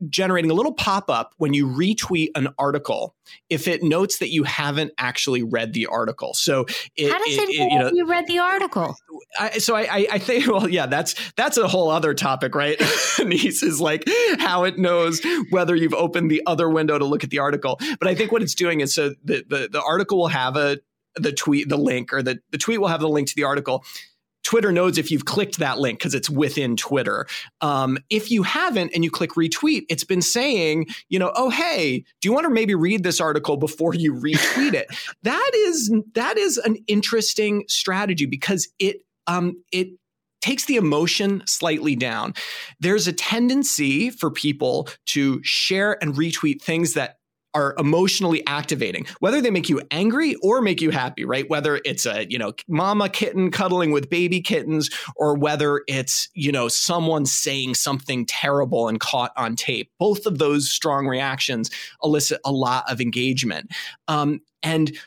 generating 0.10 0.50
a 0.52 0.54
little 0.54 0.74
pop 0.74 1.10
up 1.10 1.34
when 1.38 1.54
you 1.54 1.68
retweet 1.68 2.30
an 2.36 2.50
article 2.58 3.16
if 3.50 3.68
it 3.68 3.84
notes 3.84 4.18
that 4.18 4.30
you 4.30 4.44
haven't 4.44 4.92
actually 4.98 5.44
read 5.44 5.74
the 5.74 5.86
article. 5.86 6.34
So 6.34 6.66
it, 6.96 7.12
how 7.12 7.20
does 7.20 7.38
it, 7.38 7.50
it, 7.50 7.50
it 7.50 7.72
you 7.72 7.80
know 7.80 7.92
you 7.94 8.08
read 8.08 8.28
the 8.28 8.40
article? 8.40 8.96
I, 9.40 9.60
so 9.60 9.76
I, 9.76 10.08
I 10.12 10.18
think 10.18 10.48
well 10.48 10.68
yeah 10.68 10.88
that's 10.88 11.16
that's 11.34 11.58
a 11.58 11.68
whole 11.68 11.90
other 11.90 12.14
topic 12.14 12.56
right. 12.56 12.78
Anees 13.18 13.64
is 13.64 13.80
like 13.80 14.04
how 14.40 14.64
it 14.64 14.78
knows 14.78 15.22
whether 15.52 15.76
you've 15.76 15.94
opened 15.94 16.32
the 16.32 16.42
other 16.46 16.70
window 16.70 16.98
to 16.98 17.06
look 17.06 17.24
at 17.24 17.30
the 17.30 17.40
article. 17.40 17.80
But 18.00 18.08
I 18.08 18.16
think 18.16 18.32
what 18.32 18.42
it's 18.42 18.56
doing 18.56 18.82
is 18.82 18.94
so 18.94 19.14
the 19.24 19.46
the, 19.48 19.70
the 19.72 19.82
article 19.82 20.18
will 20.18 20.28
have 20.28 20.56
a 20.56 20.80
the 21.16 21.32
tweet 21.32 21.70
the 21.70 21.78
link 21.78 22.14
or 22.14 22.24
the, 22.24 22.40
the 22.52 22.58
tweet 22.58 22.80
will 22.80 22.88
have 22.88 23.02
the 23.02 23.10
link 23.10 23.28
to 23.28 23.36
the 23.36 23.44
article 23.44 23.84
Twitter 24.44 24.72
knows 24.72 24.98
if 24.98 25.12
you've 25.12 25.26
clicked 25.26 25.60
that 25.60 25.80
link 25.80 26.00
because 26.00 26.14
it's 26.14 26.30
within 26.30 26.76
Twitter. 26.76 27.28
Um, 27.62 27.98
if 28.10 28.32
you 28.32 28.44
haven't 28.44 28.92
and 28.94 29.04
you 29.04 29.12
click 29.12 29.32
retweet, 29.32 29.86
it's 29.90 30.04
been 30.04 30.22
saying, 30.22 30.88
you 31.10 31.20
know, 31.20 31.32
oh 31.36 31.50
hey, 31.50 32.04
do 32.22 32.30
you 32.30 32.34
want 32.34 32.46
to 32.46 32.50
maybe 32.50 32.76
read 32.76 33.04
this 33.04 33.22
article 33.22 33.58
before 33.58 33.94
you 33.94 34.14
retweet 34.14 34.74
it? 34.74 34.88
that 35.24 35.52
is 35.54 35.94
that 36.14 36.38
is 36.38 36.58
an 36.58 36.78
interesting 36.88 37.64
strategy 37.68 38.26
because 38.26 38.68
it 38.80 38.98
um, 39.28 39.64
it 39.72 39.90
takes 40.42 40.66
the 40.66 40.76
emotion 40.76 41.44
slightly 41.46 41.96
down. 41.96 42.34
There's 42.80 43.08
a 43.08 43.14
tendency 43.14 44.10
for 44.10 44.32
people 44.32 44.90
to 45.08 45.40
share 45.44 46.02
and 46.02 46.16
retweet 46.16 46.62
things 46.62 46.96
that 46.96 47.18
are 47.54 47.76
emotionally 47.78 48.46
activating, 48.48 49.06
whether 49.20 49.42
they 49.42 49.50
make 49.50 49.70
you 49.70 49.82
angry 49.92 50.36
or 50.36 50.62
make 50.62 50.82
you 50.82 50.90
happy, 50.90 51.26
right? 51.26 51.50
Whether 51.50 51.82
it's 51.84 52.06
a, 52.06 52.26
you 52.30 52.38
know, 52.38 52.54
mama 52.68 53.10
kitten 53.10 53.52
cuddling 53.52 53.92
with 53.92 54.10
baby 54.10 54.42
kittens 54.42 54.90
or 55.16 55.36
whether 55.36 55.82
it's, 55.88 56.30
you 56.34 56.52
know, 56.52 56.68
someone 56.68 57.26
saying 57.26 57.76
something 57.76 58.26
terrible 58.26 58.88
and 58.88 59.00
caught 59.00 59.34
on 59.36 59.56
tape. 59.56 59.92
Both 60.00 60.26
of 60.26 60.38
those 60.38 60.70
strong 60.70 61.08
reactions 61.08 61.70
elicit 62.04 62.40
a 62.46 62.52
lot 62.52 62.90
of 62.90 63.02
engagement. 63.02 63.72
Um, 64.08 64.42
and 64.64 64.98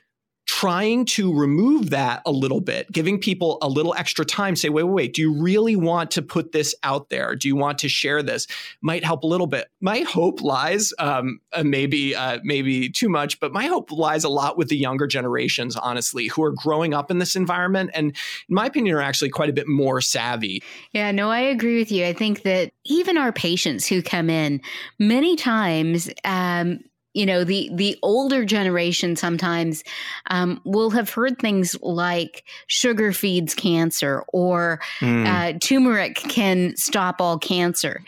trying 0.64 1.04
to 1.04 1.30
remove 1.34 1.90
that 1.90 2.22
a 2.24 2.30
little 2.30 2.60
bit, 2.62 2.90
giving 2.90 3.18
people 3.18 3.58
a 3.60 3.68
little 3.68 3.94
extra 3.98 4.24
time, 4.24 4.56
say, 4.56 4.70
wait, 4.70 4.84
wait, 4.84 4.92
wait, 4.94 5.12
do 5.12 5.20
you 5.20 5.30
really 5.42 5.76
want 5.76 6.10
to 6.10 6.22
put 6.22 6.52
this 6.52 6.74
out 6.82 7.10
there? 7.10 7.36
Do 7.36 7.48
you 7.48 7.54
want 7.54 7.78
to 7.80 7.88
share 7.90 8.22
this? 8.22 8.46
Might 8.80 9.04
help 9.04 9.24
a 9.24 9.26
little 9.26 9.46
bit. 9.46 9.68
My 9.82 9.98
hope 10.00 10.40
lies, 10.40 10.94
um, 10.98 11.38
uh, 11.52 11.64
maybe, 11.64 12.16
uh, 12.16 12.38
maybe 12.44 12.88
too 12.88 13.10
much, 13.10 13.40
but 13.40 13.52
my 13.52 13.66
hope 13.66 13.92
lies 13.92 14.24
a 14.24 14.30
lot 14.30 14.56
with 14.56 14.68
the 14.68 14.78
younger 14.78 15.06
generations, 15.06 15.76
honestly, 15.76 16.28
who 16.28 16.42
are 16.42 16.52
growing 16.52 16.94
up 16.94 17.10
in 17.10 17.18
this 17.18 17.36
environment 17.36 17.90
and, 17.92 18.16
in 18.48 18.54
my 18.54 18.64
opinion, 18.64 18.96
are 18.96 19.02
actually 19.02 19.28
quite 19.28 19.50
a 19.50 19.52
bit 19.52 19.68
more 19.68 20.00
savvy. 20.00 20.62
Yeah, 20.92 21.10
no, 21.10 21.30
I 21.30 21.40
agree 21.40 21.78
with 21.78 21.92
you. 21.92 22.06
I 22.06 22.14
think 22.14 22.40
that 22.44 22.72
even 22.86 23.18
our 23.18 23.32
patients 23.32 23.86
who 23.86 24.00
come 24.00 24.30
in, 24.30 24.62
many 24.98 25.36
times, 25.36 26.08
um, 26.24 26.78
you 27.14 27.24
know 27.24 27.44
the 27.44 27.70
the 27.72 27.96
older 28.02 28.44
generation 28.44 29.16
sometimes 29.16 29.82
um, 30.30 30.60
will 30.64 30.90
have 30.90 31.10
heard 31.10 31.38
things 31.38 31.76
like 31.80 32.44
sugar 32.66 33.12
feeds 33.12 33.54
cancer 33.54 34.24
or 34.32 34.80
mm. 35.00 35.26
uh, 35.26 35.58
turmeric 35.60 36.16
can 36.16 36.76
stop 36.76 37.20
all 37.20 37.38
cancer 37.38 38.02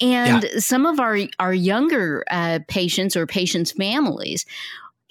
and 0.00 0.44
yeah. 0.44 0.58
some 0.58 0.86
of 0.86 1.00
our 1.00 1.18
our 1.38 1.54
younger 1.54 2.24
uh, 2.30 2.60
patients 2.68 3.16
or 3.16 3.26
patients 3.26 3.72
families 3.72 4.46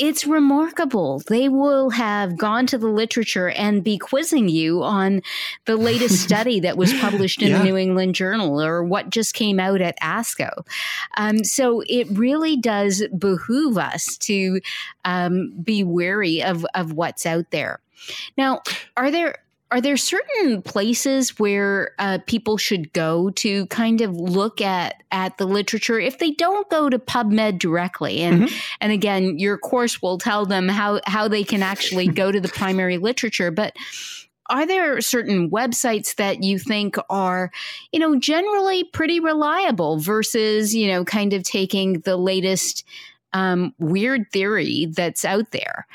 it's 0.01 0.25
remarkable. 0.25 1.19
They 1.27 1.47
will 1.47 1.91
have 1.91 2.35
gone 2.35 2.65
to 2.67 2.79
the 2.79 2.87
literature 2.87 3.49
and 3.49 3.83
be 3.83 3.99
quizzing 3.99 4.49
you 4.49 4.81
on 4.81 5.21
the 5.65 5.77
latest 5.77 6.23
study 6.23 6.59
that 6.61 6.75
was 6.75 6.91
published 6.95 7.43
in 7.43 7.49
yeah. 7.49 7.59
the 7.59 7.63
New 7.65 7.77
England 7.77 8.15
Journal 8.15 8.59
or 8.59 8.83
what 8.83 9.11
just 9.11 9.35
came 9.35 9.59
out 9.59 9.79
at 9.79 9.99
ASCO. 10.01 10.65
Um, 11.17 11.43
so 11.43 11.83
it 11.87 12.07
really 12.09 12.57
does 12.57 13.03
behoove 13.15 13.77
us 13.77 14.17
to 14.17 14.59
um, 15.05 15.53
be 15.63 15.83
wary 15.83 16.41
of, 16.41 16.65
of 16.73 16.93
what's 16.93 17.27
out 17.27 17.51
there. 17.51 17.79
Now, 18.35 18.63
are 18.97 19.11
there 19.11 19.35
are 19.71 19.79
there 19.79 19.95
certain 19.95 20.61
places 20.61 21.39
where 21.39 21.95
uh, 21.97 22.19
people 22.27 22.57
should 22.57 22.91
go 22.91 23.29
to 23.31 23.65
kind 23.67 24.01
of 24.01 24.13
look 24.15 24.59
at 24.59 25.01
at 25.11 25.37
the 25.37 25.45
literature 25.45 25.97
if 25.97 26.19
they 26.19 26.31
don't 26.31 26.69
go 26.69 26.89
to 26.89 26.99
PubMed 26.99 27.57
directly? 27.57 28.19
And 28.19 28.43
mm-hmm. 28.43 28.55
and 28.81 28.91
again, 28.91 29.39
your 29.39 29.57
course 29.57 30.01
will 30.01 30.17
tell 30.17 30.45
them 30.45 30.67
how 30.67 30.99
how 31.05 31.29
they 31.29 31.45
can 31.45 31.63
actually 31.63 32.07
go 32.07 32.31
to 32.31 32.41
the 32.41 32.49
primary 32.49 32.97
literature, 32.97 33.49
but 33.49 33.73
are 34.49 34.65
there 34.65 34.99
certain 34.99 35.49
websites 35.49 36.15
that 36.15 36.43
you 36.43 36.59
think 36.59 36.97
are, 37.09 37.51
you 37.93 37.99
know, 37.99 38.19
generally 38.19 38.83
pretty 38.83 39.21
reliable 39.21 39.97
versus, 39.97 40.75
you 40.75 40.89
know, 40.89 41.05
kind 41.05 41.31
of 41.31 41.43
taking 41.43 42.01
the 42.01 42.17
latest 42.17 42.83
um, 43.33 43.73
weird 43.79 44.31
theory 44.31 44.87
that's 44.87 45.23
out 45.23 45.51
there. 45.51 45.87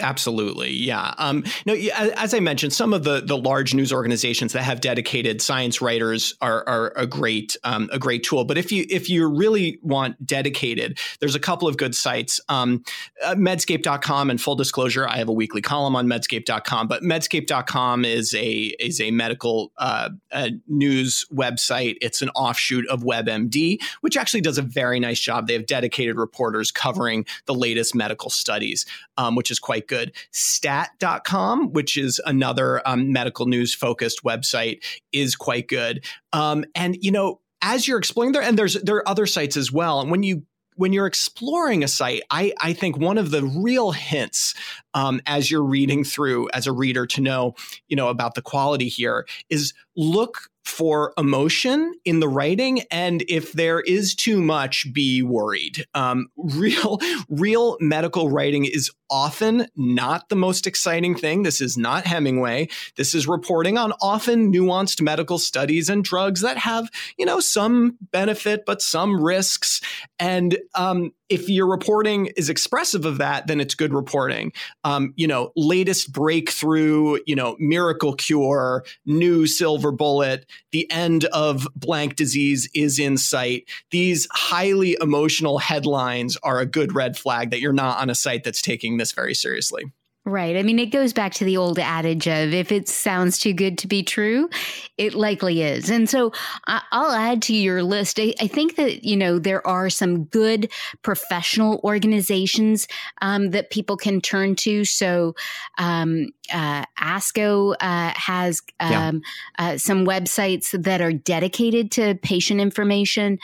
Absolutely, 0.00 0.72
yeah. 0.72 1.14
Um, 1.18 1.44
no, 1.66 1.74
as 1.74 2.34
I 2.34 2.40
mentioned, 2.40 2.72
some 2.72 2.94
of 2.94 3.04
the 3.04 3.20
the 3.20 3.36
large 3.36 3.74
news 3.74 3.92
organizations 3.92 4.52
that 4.52 4.62
have 4.62 4.80
dedicated 4.80 5.42
science 5.42 5.80
writers 5.80 6.34
are, 6.40 6.66
are 6.68 6.92
a 6.96 7.06
great 7.06 7.56
um, 7.64 7.88
a 7.92 7.98
great 7.98 8.24
tool. 8.24 8.44
But 8.44 8.58
if 8.58 8.72
you 8.72 8.86
if 8.88 9.10
you 9.10 9.28
really 9.28 9.78
want 9.82 10.24
dedicated, 10.26 10.98
there's 11.20 11.34
a 11.34 11.40
couple 11.40 11.68
of 11.68 11.76
good 11.76 11.94
sites. 11.94 12.40
Um, 12.48 12.82
uh, 13.24 13.34
Medscape.com 13.34 14.30
and 14.30 14.40
full 14.40 14.56
disclosure, 14.56 15.06
I 15.06 15.18
have 15.18 15.28
a 15.28 15.32
weekly 15.32 15.62
column 15.62 15.96
on 15.96 16.06
Medscape.com. 16.06 16.88
But 16.88 17.02
Medscape.com 17.02 18.04
is 18.04 18.34
a 18.34 18.74
is 18.78 19.00
a 19.00 19.10
medical 19.10 19.72
uh, 19.76 20.10
a 20.32 20.52
news 20.66 21.26
website. 21.32 21.96
It's 22.00 22.22
an 22.22 22.30
offshoot 22.30 22.88
of 22.88 23.02
WebMD, 23.02 23.78
which 24.00 24.16
actually 24.16 24.40
does 24.40 24.58
a 24.58 24.62
very 24.62 24.98
nice 24.98 25.20
job. 25.20 25.46
They 25.46 25.54
have 25.54 25.66
dedicated 25.66 26.16
reporters 26.16 26.69
covering 26.70 27.26
the 27.46 27.54
latest 27.54 27.94
medical 27.94 28.30
studies, 28.30 28.86
um, 29.16 29.34
which 29.34 29.50
is 29.50 29.58
quite 29.58 29.86
good. 29.86 30.12
Stat.com, 30.32 31.72
which 31.72 31.96
is 31.96 32.20
another 32.24 32.86
um, 32.86 33.12
medical 33.12 33.46
news 33.46 33.74
focused 33.74 34.22
website, 34.24 34.82
is 35.12 35.36
quite 35.36 35.68
good. 35.68 36.04
Um, 36.32 36.64
and, 36.74 36.96
you 37.00 37.10
know, 37.10 37.40
as 37.62 37.86
you're 37.86 37.98
exploring 37.98 38.32
there, 38.32 38.42
and 38.42 38.58
there's 38.58 38.74
there 38.74 38.96
are 38.96 39.08
other 39.08 39.26
sites 39.26 39.56
as 39.56 39.70
well. 39.70 40.00
And 40.00 40.10
when 40.10 40.22
you 40.22 40.44
when 40.80 40.94
you're 40.94 41.06
exploring 41.06 41.84
a 41.84 41.88
site, 41.88 42.22
I, 42.30 42.54
I 42.58 42.72
think 42.72 42.96
one 42.96 43.18
of 43.18 43.30
the 43.30 43.44
real 43.44 43.90
hints 43.90 44.54
um, 44.94 45.20
as 45.26 45.50
you're 45.50 45.62
reading 45.62 46.04
through 46.04 46.48
as 46.54 46.66
a 46.66 46.72
reader 46.72 47.06
to 47.08 47.20
know, 47.20 47.54
you 47.88 47.96
know, 47.96 48.08
about 48.08 48.34
the 48.34 48.40
quality 48.40 48.88
here 48.88 49.26
is 49.50 49.74
look 49.94 50.48
for 50.64 51.12
emotion 51.18 51.92
in 52.04 52.20
the 52.20 52.28
writing 52.28 52.82
and 52.90 53.22
if 53.28 53.52
there 53.52 53.80
is 53.80 54.14
too 54.14 54.40
much 54.40 54.86
be 54.92 55.22
worried. 55.22 55.84
Um, 55.94 56.28
real 56.36 56.98
real 57.28 57.76
medical 57.80 58.30
writing 58.30 58.64
is 58.64 58.90
often 59.10 59.66
not 59.76 60.28
the 60.28 60.36
most 60.36 60.66
exciting 60.66 61.14
thing 61.14 61.42
this 61.42 61.60
is 61.60 61.76
not 61.76 62.06
hemingway 62.06 62.68
this 62.96 63.14
is 63.14 63.26
reporting 63.26 63.76
on 63.76 63.92
often 64.00 64.52
nuanced 64.52 65.00
medical 65.00 65.38
studies 65.38 65.88
and 65.88 66.04
drugs 66.04 66.40
that 66.40 66.58
have 66.58 66.90
you 67.18 67.26
know 67.26 67.40
some 67.40 67.96
benefit 68.12 68.64
but 68.66 68.80
some 68.82 69.22
risks 69.22 69.80
and 70.18 70.58
um, 70.74 71.12
if 71.30 71.48
your 71.48 71.66
reporting 71.66 72.26
is 72.36 72.50
expressive 72.50 73.06
of 73.06 73.18
that, 73.18 73.46
then 73.46 73.60
it's 73.60 73.76
good 73.76 73.94
reporting. 73.94 74.52
Um, 74.82 75.14
you 75.16 75.28
know, 75.28 75.52
latest 75.54 76.12
breakthrough, 76.12 77.18
you 77.24 77.36
know, 77.36 77.56
miracle 77.60 78.14
cure, 78.14 78.84
new 79.06 79.46
silver 79.46 79.92
bullet, 79.92 80.44
the 80.72 80.90
end 80.90 81.26
of 81.26 81.68
blank 81.76 82.16
disease 82.16 82.68
is 82.74 82.98
in 82.98 83.16
sight. 83.16 83.68
These 83.92 84.26
highly 84.32 84.96
emotional 85.00 85.58
headlines 85.58 86.36
are 86.42 86.58
a 86.58 86.66
good 86.66 86.96
red 86.96 87.16
flag 87.16 87.50
that 87.50 87.60
you're 87.60 87.72
not 87.72 88.00
on 88.00 88.10
a 88.10 88.14
site 88.14 88.42
that's 88.42 88.60
taking 88.60 88.96
this 89.00 89.12
very 89.12 89.34
seriously. 89.34 89.90
Right. 90.26 90.58
I 90.58 90.62
mean, 90.62 90.78
it 90.78 90.92
goes 90.92 91.14
back 91.14 91.32
to 91.34 91.46
the 91.46 91.56
old 91.56 91.78
adage 91.78 92.28
of 92.28 92.52
if 92.52 92.70
it 92.70 92.90
sounds 92.90 93.38
too 93.38 93.54
good 93.54 93.78
to 93.78 93.88
be 93.88 94.02
true, 94.02 94.50
it 94.98 95.14
likely 95.14 95.62
is. 95.62 95.88
And 95.88 96.10
so 96.10 96.32
I'll 96.66 97.12
add 97.12 97.40
to 97.42 97.54
your 97.54 97.82
list. 97.82 98.20
I, 98.20 98.34
I 98.38 98.46
think 98.46 98.76
that, 98.76 99.02
you 99.02 99.16
know, 99.16 99.38
there 99.38 99.66
are 99.66 99.88
some 99.88 100.24
good 100.24 100.70
professional 101.00 101.80
organizations 101.84 102.86
um, 103.22 103.50
that 103.50 103.70
people 103.70 103.96
can 103.96 104.20
turn 104.20 104.56
to. 104.56 104.84
So, 104.84 105.34
um, 105.78 106.28
uh, 106.52 106.84
ASCO 106.98 107.74
uh, 107.80 108.12
has 108.16 108.62
um, 108.80 108.90
yeah. 108.90 109.12
uh, 109.58 109.78
some 109.78 110.04
websites 110.04 110.70
that 110.82 111.00
are 111.00 111.12
dedicated 111.12 111.90
to 111.92 112.14
patient 112.16 112.60
information. 112.60 113.38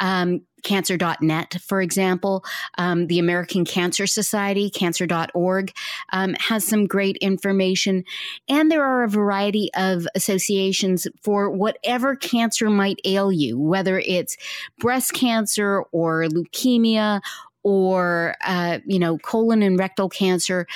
Um, 0.00 0.42
cancer.net, 0.62 1.56
for 1.60 1.82
example. 1.82 2.44
Um, 2.78 3.06
the 3.08 3.18
American 3.18 3.64
Cancer 3.64 4.06
Society, 4.06 4.70
cancer.org, 4.70 5.72
um, 6.12 6.34
has 6.38 6.66
some 6.66 6.86
great 6.86 7.16
information. 7.16 8.04
And 8.48 8.70
there 8.70 8.84
are 8.84 9.02
a 9.02 9.08
variety 9.08 9.70
of 9.74 10.06
associations 10.14 11.06
for 11.22 11.50
whatever 11.50 12.16
cancer 12.16 12.70
might 12.70 13.00
ail 13.04 13.32
you, 13.32 13.58
whether 13.58 13.98
it's 13.98 14.36
breast 14.78 15.12
cancer 15.12 15.82
or 15.92 16.24
leukemia 16.24 17.20
or 17.62 18.34
uh, 18.44 18.78
you 18.84 18.98
know 18.98 19.18
colon 19.18 19.62
and 19.62 19.78
rectal 19.78 20.08
cancer 20.08 20.66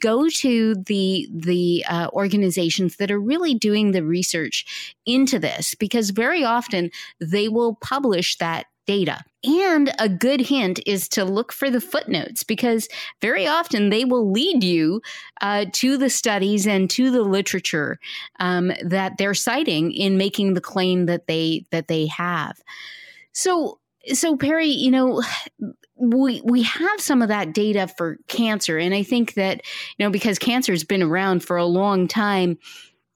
go 0.00 0.28
to 0.28 0.74
the 0.86 1.28
the 1.32 1.84
uh, 1.88 2.08
organizations 2.12 2.96
that 2.96 3.10
are 3.10 3.20
really 3.20 3.54
doing 3.54 3.92
the 3.92 4.04
research 4.04 4.94
into 5.06 5.38
this 5.38 5.74
because 5.74 6.10
very 6.10 6.44
often 6.44 6.90
they 7.20 7.48
will 7.48 7.76
publish 7.76 8.36
that 8.36 8.66
data. 8.86 9.20
And 9.44 9.92
a 9.98 10.08
good 10.08 10.40
hint 10.40 10.80
is 10.84 11.08
to 11.10 11.24
look 11.24 11.52
for 11.52 11.70
the 11.70 11.80
footnotes 11.80 12.42
because 12.42 12.88
very 13.22 13.46
often 13.46 13.88
they 13.88 14.04
will 14.04 14.30
lead 14.30 14.64
you 14.64 15.00
uh, 15.40 15.66
to 15.74 15.96
the 15.96 16.10
studies 16.10 16.66
and 16.66 16.90
to 16.90 17.10
the 17.10 17.22
literature 17.22 17.98
um, 18.40 18.72
that 18.82 19.16
they're 19.16 19.32
citing 19.32 19.92
in 19.92 20.18
making 20.18 20.54
the 20.54 20.60
claim 20.60 21.06
that 21.06 21.26
they 21.26 21.64
that 21.70 21.88
they 21.88 22.06
have. 22.06 22.60
So, 23.32 23.79
so 24.12 24.36
Perry, 24.36 24.68
you 24.68 24.90
know, 24.90 25.22
we 25.96 26.40
we 26.44 26.62
have 26.62 27.00
some 27.00 27.22
of 27.22 27.28
that 27.28 27.52
data 27.52 27.88
for 27.88 28.18
cancer, 28.28 28.78
and 28.78 28.94
I 28.94 29.02
think 29.02 29.34
that 29.34 29.62
you 29.98 30.04
know 30.04 30.10
because 30.10 30.38
cancer 30.38 30.72
has 30.72 30.84
been 30.84 31.02
around 31.02 31.44
for 31.44 31.56
a 31.56 31.66
long 31.66 32.08
time 32.08 32.58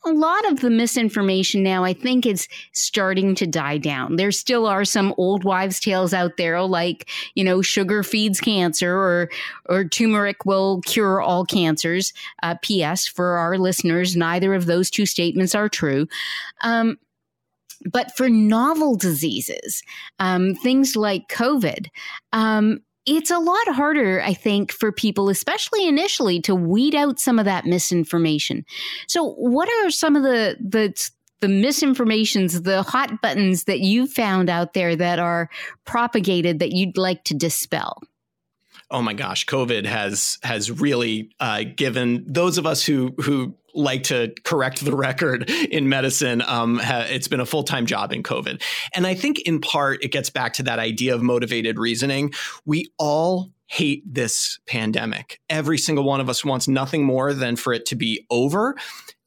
a 0.05 0.12
lot 0.12 0.51
of 0.51 0.61
the 0.61 0.70
misinformation 0.70 1.62
now, 1.62 1.85
I 1.85 1.94
think, 1.94 2.27
is 2.27 2.47
starting 2.73 3.35
to 3.37 3.47
die 3.47 3.79
down. 3.79 4.16
There 4.16 4.33
still 4.33 4.66
are 4.66 4.85
some 4.85 5.14
old 5.16 5.44
wives' 5.44 5.81
tales 5.81 6.12
out 6.12 6.37
there, 6.37 6.61
like 6.62 7.09
you 7.35 7.42
know, 7.42 7.62
sugar 7.62 8.03
feeds 8.03 8.40
cancer, 8.40 8.94
or 8.94 9.31
or 9.66 9.85
turmeric 9.85 10.44
will 10.44 10.83
cure 10.83 11.20
all 11.20 11.44
cancers. 11.44 12.12
Uh, 12.42 12.57
P.S. 12.61 13.07
For 13.07 13.38
our 13.38 13.57
listeners, 13.59 14.16
neither 14.16 14.55
of 14.55 14.66
those 14.66 14.90
two 14.90 15.07
statements 15.07 15.55
are 15.55 15.68
true. 15.68 16.07
Um, 16.62 16.99
but 17.85 18.16
for 18.16 18.29
novel 18.29 18.97
diseases, 18.97 19.83
um, 20.18 20.55
things 20.55 20.97
like 20.97 21.29
COVID, 21.29 21.87
um, 22.33 22.81
it's 23.07 23.31
a 23.31 23.38
lot 23.38 23.68
harder, 23.68 24.23
I 24.23 24.33
think, 24.33 24.73
for 24.73 24.90
people, 24.90 25.29
especially 25.29 25.87
initially, 25.87 26.40
to 26.42 26.55
weed 26.55 26.94
out 26.94 27.20
some 27.20 27.38
of 27.38 27.44
that 27.44 27.66
misinformation. 27.66 28.64
So, 29.07 29.35
what 29.35 29.68
are 29.68 29.90
some 29.90 30.16
of 30.16 30.23
the 30.23 30.57
the 30.61 31.11
the 31.40 31.47
misinformations, 31.49 32.64
the 32.64 32.83
hot 32.83 33.20
buttons 33.20 33.64
that 33.64 33.81
you 33.81 34.07
found 34.07 34.49
out 34.49 34.73
there 34.73 34.97
that 34.97 35.18
are 35.18 35.51
propagated 35.85 36.61
that 36.61 36.73
you'd 36.73 36.97
like 36.97 37.25
to 37.25 37.35
dispel? 37.35 38.01
oh 38.90 39.03
my 39.03 39.12
gosh, 39.12 39.44
COVID 39.47 39.87
has 39.87 40.38
has 40.42 40.70
really 40.70 41.31
uh, 41.40 41.64
given 41.77 42.25
those 42.27 42.59
of 42.59 42.66
us 42.66 42.85
who 42.85 43.14
who 43.20 43.55
like 43.75 44.05
to 44.05 44.35
correct 44.45 44.85
the 44.85 44.95
record 44.97 45.51
in 45.51 45.89
medicine. 45.89 46.43
Um, 46.43 46.79
ha, 46.79 47.07
it's 47.09 47.29
been 47.29 47.41
a 47.41 47.47
full 47.47 47.65
time 47.65 47.87
job 47.87 48.13
in 48.13 48.23
COVID, 48.23 48.63
and 48.95 49.07
I 49.07 49.15
think 49.15 49.41
in 49.41 49.61
part 49.61 50.03
it 50.05 50.13
gets 50.13 50.31
back 50.31 50.55
to 50.55 50.63
that 50.65 50.79
idea 50.79 51.15
of 51.15 51.23
motivated 51.23 51.79
reasoning. 51.79 52.33
We 52.65 52.91
all 52.99 53.51
hate 53.67 54.03
this 54.07 54.59
pandemic. 54.67 55.41
Every 55.49 55.79
single 55.79 56.05
one 56.05 56.21
of 56.21 56.29
us 56.29 56.45
wants 56.45 56.69
nothing 56.69 57.05
more 57.05 57.33
than 57.33 57.57
for 57.57 57.73
it 57.73 57.87
to 57.87 57.97
be 57.97 58.27
over, 58.31 58.77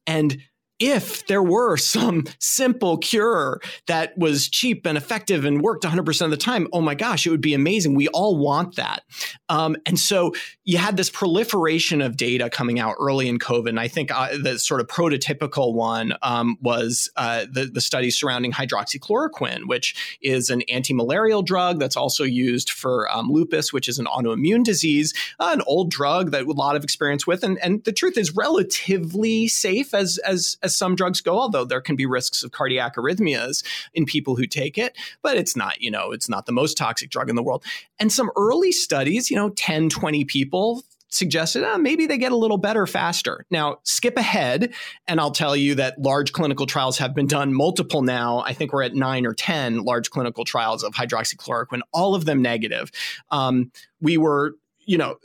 and 0.06 0.38
if 0.78 1.26
there 1.26 1.42
were 1.42 1.76
some 1.88 2.24
simple 2.38 2.98
cure 2.98 3.60
that 3.86 4.16
was 4.16 4.48
cheap 4.48 4.86
and 4.86 4.96
effective 4.96 5.44
and 5.44 5.62
worked 5.62 5.84
100% 5.84 6.20
of 6.22 6.30
the 6.30 6.36
time, 6.36 6.68
oh 6.72 6.80
my 6.80 6.94
gosh, 6.94 7.26
it 7.26 7.30
would 7.30 7.40
be 7.40 7.54
amazing. 7.54 7.94
We 7.94 8.08
all 8.08 8.36
want 8.36 8.76
that. 8.76 9.02
Um, 9.48 9.76
and 9.86 9.98
so 9.98 10.32
you 10.64 10.78
had 10.78 10.96
this 10.96 11.10
proliferation 11.10 12.02
of 12.02 12.16
data 12.16 12.50
coming 12.50 12.78
out 12.78 12.96
early 13.00 13.28
in 13.28 13.38
COVID. 13.38 13.70
And 13.70 13.80
I 13.80 13.88
think 13.88 14.10
uh, 14.14 14.36
the 14.36 14.58
sort 14.58 14.80
of 14.80 14.86
prototypical 14.86 15.74
one 15.74 16.14
um, 16.22 16.56
was 16.60 17.10
uh, 17.16 17.46
the, 17.50 17.64
the 17.66 17.80
studies 17.80 18.18
surrounding 18.18 18.52
hydroxychloroquine, 18.52 19.66
which 19.66 20.18
is 20.20 20.50
an 20.50 20.62
anti 20.62 20.92
malarial 20.94 21.42
drug 21.42 21.78
that's 21.78 21.96
also 21.96 22.24
used 22.24 22.70
for 22.70 23.10
um, 23.10 23.30
lupus, 23.30 23.72
which 23.72 23.88
is 23.88 23.98
an 23.98 24.06
autoimmune 24.06 24.64
disease, 24.64 25.14
uh, 25.40 25.50
an 25.52 25.62
old 25.66 25.90
drug 25.90 26.30
that 26.30 26.44
a 26.44 26.52
lot 26.52 26.76
of 26.76 26.84
experience 26.84 27.26
with. 27.26 27.42
And, 27.42 27.58
and 27.62 27.84
the 27.84 27.92
truth 27.92 28.16
is 28.16 28.34
relatively 28.34 29.48
safe 29.48 29.94
as, 29.94 30.18
as, 30.18 30.56
as 30.62 30.67
as 30.68 30.76
some 30.76 30.94
drugs 30.94 31.22
go, 31.22 31.38
although 31.38 31.64
there 31.64 31.80
can 31.80 31.96
be 31.96 32.04
risks 32.04 32.42
of 32.42 32.52
cardiac 32.52 32.96
arrhythmias 32.96 33.64
in 33.94 34.04
people 34.04 34.36
who 34.36 34.46
take 34.46 34.76
it, 34.76 34.96
but 35.22 35.38
it's 35.38 35.56
not, 35.56 35.80
you 35.80 35.90
know, 35.90 36.12
it's 36.12 36.28
not 36.28 36.44
the 36.44 36.52
most 36.52 36.76
toxic 36.76 37.08
drug 37.08 37.30
in 37.30 37.36
the 37.36 37.42
world. 37.42 37.64
And 37.98 38.12
some 38.12 38.30
early 38.36 38.70
studies, 38.70 39.30
you 39.30 39.36
know, 39.36 39.48
10, 39.50 39.88
20 39.88 40.24
people 40.26 40.82
suggested 41.10 41.64
oh, 41.64 41.78
maybe 41.78 42.06
they 42.06 42.18
get 42.18 42.32
a 42.32 42.36
little 42.36 42.58
better 42.58 42.86
faster. 42.86 43.46
Now, 43.50 43.78
skip 43.84 44.18
ahead, 44.18 44.74
and 45.06 45.18
I'll 45.18 45.30
tell 45.30 45.56
you 45.56 45.74
that 45.76 45.98
large 45.98 46.32
clinical 46.32 46.66
trials 46.66 46.98
have 46.98 47.14
been 47.14 47.26
done, 47.26 47.54
multiple 47.54 48.02
now. 48.02 48.40
I 48.40 48.52
think 48.52 48.74
we're 48.74 48.82
at 48.82 48.94
nine 48.94 49.24
or 49.24 49.32
10 49.32 49.84
large 49.84 50.10
clinical 50.10 50.44
trials 50.44 50.84
of 50.84 50.92
hydroxychloroquine, 50.92 51.80
all 51.94 52.14
of 52.14 52.26
them 52.26 52.42
negative. 52.42 52.90
Um, 53.30 53.72
we 54.02 54.18
were, 54.18 54.56
you 54.84 54.98
know, 54.98 55.16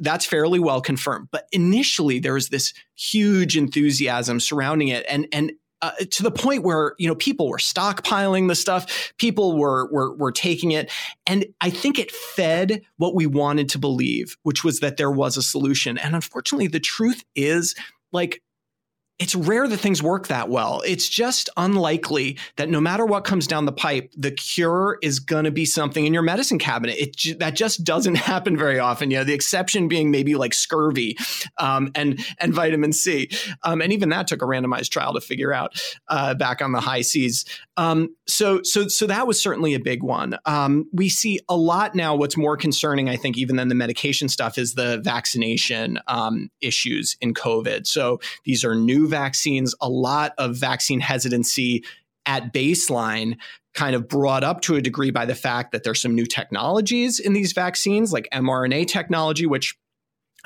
that's 0.00 0.26
fairly 0.26 0.58
well 0.58 0.80
confirmed. 0.80 1.28
But 1.30 1.48
initially, 1.52 2.18
there 2.18 2.34
was 2.34 2.48
this 2.48 2.74
huge 2.94 3.56
enthusiasm 3.56 4.40
surrounding 4.40 4.88
it, 4.88 5.04
and 5.08 5.26
and 5.32 5.52
uh, 5.80 5.92
to 6.10 6.22
the 6.22 6.30
point 6.30 6.64
where 6.64 6.94
you 6.98 7.06
know 7.06 7.14
people 7.14 7.48
were 7.48 7.58
stockpiling 7.58 8.48
the 8.48 8.54
stuff, 8.54 9.12
people 9.18 9.56
were, 9.56 9.90
were 9.92 10.14
were 10.16 10.32
taking 10.32 10.72
it, 10.72 10.90
and 11.26 11.46
I 11.60 11.70
think 11.70 11.98
it 11.98 12.10
fed 12.10 12.82
what 12.96 13.14
we 13.14 13.26
wanted 13.26 13.68
to 13.70 13.78
believe, 13.78 14.36
which 14.42 14.64
was 14.64 14.80
that 14.80 14.96
there 14.96 15.10
was 15.10 15.36
a 15.36 15.42
solution. 15.42 15.98
And 15.98 16.14
unfortunately, 16.14 16.68
the 16.68 16.80
truth 16.80 17.24
is 17.34 17.74
like 18.12 18.42
it's 19.18 19.34
rare 19.34 19.66
that 19.66 19.78
things 19.78 20.00
work 20.00 20.28
that 20.28 20.48
well. 20.48 20.80
It's 20.86 21.08
just 21.08 21.50
unlikely 21.56 22.38
that 22.56 22.68
no 22.68 22.80
matter 22.80 23.04
what 23.04 23.24
comes 23.24 23.48
down 23.48 23.64
the 23.64 23.72
pipe, 23.72 24.12
the 24.16 24.30
cure 24.30 24.96
is 25.02 25.18
going 25.18 25.44
to 25.44 25.50
be 25.50 25.64
something 25.64 26.06
in 26.06 26.14
your 26.14 26.22
medicine 26.22 26.58
cabinet. 26.58 26.96
It 26.98 27.38
that 27.40 27.56
just 27.56 27.82
doesn't 27.82 28.14
happen 28.28 28.56
very 28.56 28.78
often. 28.78 29.10
You 29.10 29.18
know, 29.18 29.24
the 29.24 29.34
exception 29.34 29.88
being 29.88 30.12
maybe 30.12 30.36
like 30.36 30.54
scurvy 30.54 31.16
um, 31.58 31.90
and 31.96 32.24
and 32.38 32.54
vitamin 32.54 32.92
C, 32.92 33.28
um, 33.64 33.82
and 33.82 33.92
even 33.92 34.10
that 34.10 34.28
took 34.28 34.40
a 34.40 34.44
randomized 34.44 34.90
trial 34.90 35.14
to 35.14 35.20
figure 35.20 35.52
out 35.52 35.80
uh, 36.06 36.34
back 36.34 36.62
on 36.62 36.70
the 36.70 36.80
high 36.80 37.02
seas. 37.02 37.44
Um, 37.76 38.14
so 38.28 38.60
so 38.62 38.86
so 38.86 39.06
that 39.08 39.26
was 39.26 39.42
certainly 39.42 39.74
a 39.74 39.80
big 39.80 40.04
one. 40.04 40.38
Um, 40.44 40.88
we 40.92 41.08
see 41.08 41.40
a 41.48 41.56
lot 41.56 41.96
now. 41.96 42.14
What's 42.14 42.36
more 42.36 42.56
concerning, 42.56 43.08
I 43.08 43.16
think, 43.16 43.36
even 43.36 43.56
than 43.56 43.68
the 43.68 43.74
medication 43.74 44.28
stuff, 44.28 44.58
is 44.58 44.74
the 44.74 44.98
vaccination 44.98 45.98
um, 46.06 46.50
issues 46.60 47.16
in 47.20 47.34
COVID. 47.34 47.86
So 47.86 48.20
these 48.44 48.64
are 48.64 48.76
new 48.76 49.07
vaccines, 49.08 49.74
a 49.80 49.88
lot 49.88 50.34
of 50.38 50.56
vaccine 50.56 51.00
hesitancy 51.00 51.84
at 52.26 52.52
baseline 52.52 53.36
kind 53.74 53.94
of 53.94 54.08
brought 54.08 54.44
up 54.44 54.60
to 54.60 54.76
a 54.76 54.82
degree 54.82 55.10
by 55.10 55.24
the 55.24 55.34
fact 55.34 55.72
that 55.72 55.82
there's 55.84 56.00
some 56.00 56.14
new 56.14 56.26
technologies 56.26 57.18
in 57.18 57.32
these 57.32 57.52
vaccines 57.52 58.12
like 58.12 58.28
mRNA 58.32 58.86
technology 58.86 59.46
which 59.46 59.76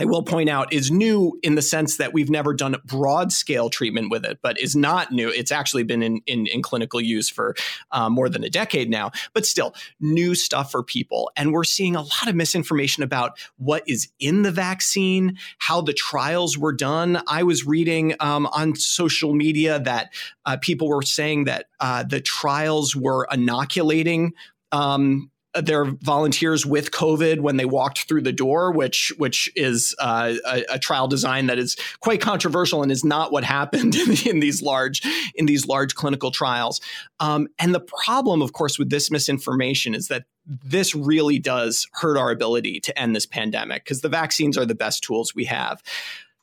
I 0.03 0.05
will 0.05 0.25
point 0.25 0.49
out 0.49 0.73
is 0.73 0.91
new 0.91 1.39
in 1.45 1.55
the 1.55 1.63
sense 1.63 1.99
that 1.99 2.13
we've 2.13 2.29
never 2.29 2.55
done 2.55 2.75
broad 2.85 3.31
scale 3.31 3.71
treatment 3.71 4.11
with 4.11 4.25
it, 4.25 4.41
but 4.43 4.59
is 4.59 4.75
not 4.75 5.13
new. 5.13 5.29
It's 5.29 5.53
actually 5.53 5.85
been 5.85 6.03
in, 6.03 6.21
in, 6.27 6.49
in 6.49 6.61
clinical 6.61 7.01
use 7.01 7.31
for 7.31 7.55
um, 7.93 8.15
more 8.15 8.29
than 8.29 8.43
a 8.43 8.51
decade 8.51 8.91
now, 8.91 9.13
but 9.33 9.47
still 9.47 9.77
new 10.01 10.35
stuff 10.35 10.73
for 10.73 10.83
people. 10.83 11.31
And 11.37 11.53
we're 11.53 11.63
seeing 11.63 11.95
a 11.95 12.01
lot 12.01 12.27
of 12.27 12.35
misinformation 12.35 13.05
about 13.05 13.39
what 13.59 13.85
is 13.87 14.09
in 14.19 14.43
the 14.43 14.51
vaccine, 14.51 15.39
how 15.59 15.81
the 15.81 15.93
trials 15.93 16.59
were 16.59 16.73
done. 16.73 17.23
I 17.29 17.45
was 17.45 17.65
reading 17.65 18.17
um, 18.19 18.47
on 18.47 18.75
social 18.75 19.33
media 19.35 19.79
that 19.79 20.13
uh, 20.45 20.57
people 20.61 20.89
were 20.89 21.03
saying 21.03 21.45
that 21.45 21.67
uh, 21.79 22.03
the 22.03 22.21
trials 22.21 22.97
were 22.97 23.29
inoculating 23.31 24.33
um, 24.73 25.31
their 25.55 25.85
volunteers 25.85 26.65
with 26.65 26.91
COVID 26.91 27.41
when 27.41 27.57
they 27.57 27.65
walked 27.65 28.09
through 28.09 28.23
the 28.23 28.33
door, 28.33 28.73
which 28.73 29.13
which 29.19 29.51
is 29.55 29.95
uh, 29.99 30.35
a, 30.47 30.65
a, 30.71 30.79
trial 30.79 31.09
design 31.09 31.47
that 31.47 31.59
is 31.59 31.77
quite 32.01 32.21
controversial 32.21 32.83
and 32.83 32.91
is 32.91 33.05
not 33.05 33.33
what 33.33 33.45
happened 33.45 33.95
in, 34.27 34.29
in 34.29 34.41
these 34.41 34.63
large 34.63 35.03
in 35.35 35.47
these 35.47 35.67
large 35.67 35.95
clinical 35.95 36.31
trials. 36.31 36.81
Um, 37.21 37.49
and 37.59 37.75
the 37.75 37.81
problem, 37.81 38.41
of 38.41 38.53
course, 38.53 38.79
with 38.79 38.91
this 38.91 39.11
misinformation 39.11 39.95
is 39.95 40.09
that 40.09 40.25
this 40.47 40.95
really 40.95 41.39
does 41.39 41.87
hurt 41.93 42.17
our 42.17 42.31
ability 42.31 42.81
to 42.81 42.99
end 42.99 43.15
this 43.15 43.27
pandemic 43.27 43.85
because 43.85 44.01
the 44.01 44.09
vaccines 44.09 44.57
are 44.57 44.67
the 44.67 44.75
best 44.75 45.03
tools 45.05 45.35
we 45.35 45.45
have. 45.45 45.83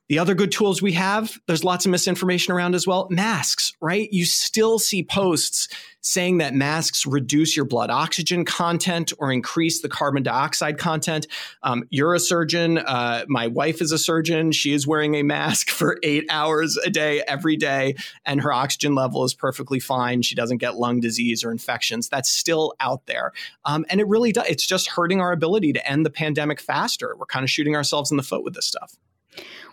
The 0.09 0.17
other 0.17 0.33
good 0.33 0.51
tools 0.51 0.81
we 0.81 0.93
have, 0.93 1.37
there's 1.45 1.63
lots 1.63 1.85
of 1.85 1.91
misinformation 1.91 2.51
around 2.51 2.73
as 2.73 2.87
well. 2.87 3.07
Masks, 3.11 3.73
right? 3.79 4.11
You 4.11 4.25
still 4.25 4.79
see 4.79 5.03
posts 5.03 5.67
saying 6.01 6.39
that 6.39 6.55
masks 6.55 7.05
reduce 7.05 7.55
your 7.55 7.65
blood 7.65 7.91
oxygen 7.91 8.43
content 8.43 9.13
or 9.19 9.31
increase 9.31 9.81
the 9.81 9.89
carbon 9.89 10.23
dioxide 10.23 10.79
content. 10.79 11.27
Um, 11.61 11.83
you're 11.91 12.15
a 12.15 12.19
surgeon. 12.19 12.79
Uh, 12.79 13.25
my 13.27 13.45
wife 13.45 13.81
is 13.81 13.91
a 13.91 13.99
surgeon. 13.99 14.51
She 14.51 14.73
is 14.73 14.87
wearing 14.87 15.13
a 15.13 15.21
mask 15.21 15.69
for 15.69 15.99
eight 16.01 16.25
hours 16.31 16.75
a 16.77 16.89
day, 16.89 17.21
every 17.27 17.55
day, 17.55 17.93
and 18.25 18.41
her 18.41 18.51
oxygen 18.51 18.95
level 18.95 19.23
is 19.25 19.35
perfectly 19.35 19.79
fine. 19.79 20.23
She 20.23 20.33
doesn't 20.33 20.57
get 20.57 20.75
lung 20.77 21.01
disease 21.01 21.43
or 21.43 21.51
infections. 21.51 22.09
That's 22.09 22.31
still 22.31 22.73
out 22.79 23.05
there. 23.05 23.31
Um, 23.63 23.85
and 23.89 24.01
it 24.01 24.07
really 24.07 24.31
does. 24.31 24.47
It's 24.47 24.65
just 24.65 24.89
hurting 24.89 25.21
our 25.21 25.31
ability 25.31 25.73
to 25.73 25.87
end 25.87 26.03
the 26.03 26.09
pandemic 26.09 26.59
faster. 26.59 27.15
We're 27.15 27.27
kind 27.27 27.43
of 27.43 27.51
shooting 27.51 27.75
ourselves 27.75 28.09
in 28.09 28.17
the 28.17 28.23
foot 28.23 28.43
with 28.43 28.55
this 28.55 28.65
stuff. 28.65 28.97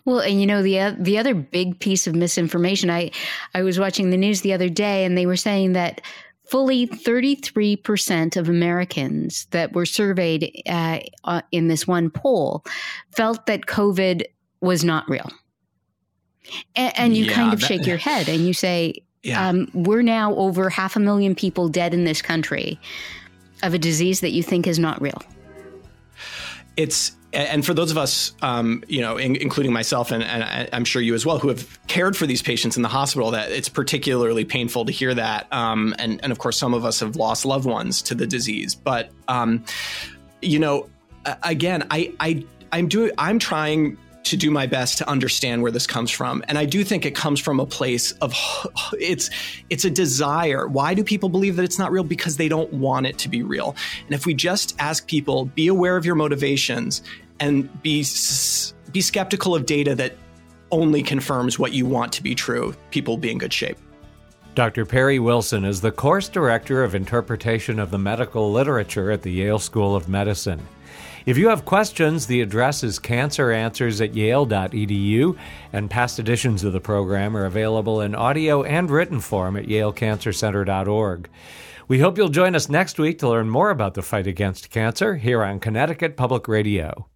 Well, 0.06 0.20
and 0.20 0.40
you 0.40 0.46
know 0.46 0.62
the 0.62 0.96
the 0.98 1.18
other 1.18 1.34
big 1.34 1.78
piece 1.80 2.06
of 2.06 2.14
misinformation. 2.14 2.88
I 2.90 3.10
I 3.54 3.62
was 3.62 3.78
watching 3.78 4.10
the 4.10 4.16
news 4.16 4.40
the 4.40 4.54
other 4.54 4.68
day, 4.68 5.04
and 5.04 5.18
they 5.18 5.26
were 5.26 5.36
saying 5.36 5.72
that 5.72 6.00
fully 6.46 6.86
33% 6.86 8.36
of 8.36 8.48
Americans 8.48 9.46
that 9.50 9.72
were 9.72 9.84
surveyed 9.84 10.62
uh, 10.68 11.00
uh, 11.24 11.42
in 11.50 11.66
this 11.66 11.88
one 11.88 12.08
poll 12.08 12.64
felt 13.10 13.46
that 13.46 13.66
COVID 13.66 14.22
was 14.60 14.84
not 14.84 15.08
real. 15.08 15.28
And, 16.76 16.96
and 16.96 17.16
you 17.16 17.24
yeah, 17.24 17.32
kind 17.32 17.52
of 17.52 17.58
that, 17.58 17.66
shake 17.66 17.84
your 17.84 17.96
head 17.96 18.28
and 18.28 18.46
you 18.46 18.54
say, 18.54 19.02
yeah. 19.24 19.48
um, 19.48 19.68
"We're 19.74 20.02
now 20.02 20.36
over 20.36 20.70
half 20.70 20.94
a 20.94 21.00
million 21.00 21.34
people 21.34 21.68
dead 21.68 21.92
in 21.92 22.04
this 22.04 22.22
country 22.22 22.78
of 23.64 23.74
a 23.74 23.78
disease 23.78 24.20
that 24.20 24.30
you 24.30 24.44
think 24.44 24.68
is 24.68 24.78
not 24.78 25.02
real." 25.02 25.20
It's 26.76 27.15
and 27.36 27.66
for 27.66 27.74
those 27.74 27.90
of 27.90 27.98
us, 27.98 28.32
um, 28.40 28.82
you 28.88 29.02
know, 29.02 29.18
in, 29.18 29.36
including 29.36 29.72
myself 29.72 30.10
and, 30.10 30.22
and, 30.22 30.68
I'm 30.72 30.84
sure 30.84 31.02
you 31.02 31.14
as 31.14 31.26
well, 31.26 31.38
who 31.38 31.48
have 31.48 31.78
cared 31.86 32.16
for 32.16 32.26
these 32.26 32.40
patients 32.40 32.76
in 32.76 32.82
the 32.82 32.88
hospital, 32.88 33.30
that 33.32 33.50
it's 33.50 33.68
particularly 33.68 34.44
painful 34.44 34.86
to 34.86 34.92
hear 34.92 35.12
that. 35.14 35.52
Um, 35.52 35.94
and, 35.98 36.18
and 36.22 36.32
of 36.32 36.38
course, 36.38 36.56
some 36.56 36.72
of 36.72 36.84
us 36.84 37.00
have 37.00 37.16
lost 37.16 37.44
loved 37.44 37.66
ones 37.66 38.00
to 38.02 38.14
the 38.14 38.26
disease. 38.26 38.74
But, 38.74 39.10
um, 39.28 39.64
you 40.40 40.58
know, 40.58 40.88
again, 41.42 41.86
I, 41.90 42.14
I, 42.20 42.44
I'm 42.72 42.88
doing, 42.88 43.12
I'm 43.18 43.38
trying 43.38 43.98
to 44.24 44.36
do 44.36 44.50
my 44.50 44.66
best 44.66 44.98
to 44.98 45.08
understand 45.08 45.62
where 45.62 45.70
this 45.70 45.86
comes 45.86 46.10
from 46.10 46.42
and 46.48 46.58
i 46.58 46.64
do 46.64 46.82
think 46.82 47.06
it 47.06 47.14
comes 47.14 47.38
from 47.38 47.60
a 47.60 47.66
place 47.66 48.10
of 48.14 48.34
it's 48.98 49.30
it's 49.70 49.84
a 49.84 49.90
desire 49.90 50.66
why 50.66 50.94
do 50.94 51.04
people 51.04 51.28
believe 51.28 51.54
that 51.54 51.62
it's 51.62 51.78
not 51.78 51.92
real 51.92 52.02
because 52.02 52.36
they 52.36 52.48
don't 52.48 52.72
want 52.72 53.06
it 53.06 53.16
to 53.18 53.28
be 53.28 53.44
real 53.44 53.76
and 54.04 54.16
if 54.16 54.26
we 54.26 54.34
just 54.34 54.74
ask 54.80 55.06
people 55.06 55.44
be 55.44 55.68
aware 55.68 55.96
of 55.96 56.04
your 56.04 56.16
motivations 56.16 57.02
and 57.40 57.82
be 57.82 58.04
be 58.92 59.00
skeptical 59.00 59.54
of 59.54 59.66
data 59.66 59.94
that 59.94 60.16
only 60.70 61.02
confirms 61.02 61.58
what 61.58 61.72
you 61.72 61.86
want 61.86 62.12
to 62.12 62.22
be 62.22 62.34
true 62.34 62.74
people 62.90 63.16
be 63.16 63.30
in 63.30 63.38
good 63.38 63.52
shape 63.52 63.78
Dr. 64.56 64.86
Perry 64.86 65.18
Wilson 65.18 65.66
is 65.66 65.82
the 65.82 65.92
course 65.92 66.30
director 66.30 66.82
of 66.82 66.94
interpretation 66.94 67.78
of 67.78 67.90
the 67.90 67.98
medical 67.98 68.50
literature 68.50 69.10
at 69.10 69.20
the 69.20 69.30
Yale 69.30 69.58
School 69.58 69.94
of 69.94 70.08
Medicine. 70.08 70.66
If 71.26 71.36
you 71.36 71.48
have 71.48 71.66
questions, 71.66 72.26
the 72.26 72.40
address 72.40 72.82
is 72.82 72.98
canceranswers 72.98 74.02
at 74.02 74.14
yale.edu, 74.14 75.36
and 75.74 75.90
past 75.90 76.18
editions 76.18 76.64
of 76.64 76.72
the 76.72 76.80
program 76.80 77.36
are 77.36 77.44
available 77.44 78.00
in 78.00 78.14
audio 78.14 78.62
and 78.62 78.88
written 78.90 79.20
form 79.20 79.56
at 79.56 79.66
yalecancercenter.org. 79.66 81.28
We 81.88 81.98
hope 81.98 82.16
you'll 82.16 82.28
join 82.28 82.54
us 82.54 82.68
next 82.68 82.98
week 82.98 83.18
to 83.18 83.28
learn 83.28 83.50
more 83.50 83.70
about 83.70 83.94
the 83.94 84.02
fight 84.02 84.26
against 84.26 84.70
cancer 84.70 85.16
here 85.16 85.42
on 85.42 85.60
Connecticut 85.60 86.16
Public 86.16 86.48
Radio. 86.48 87.08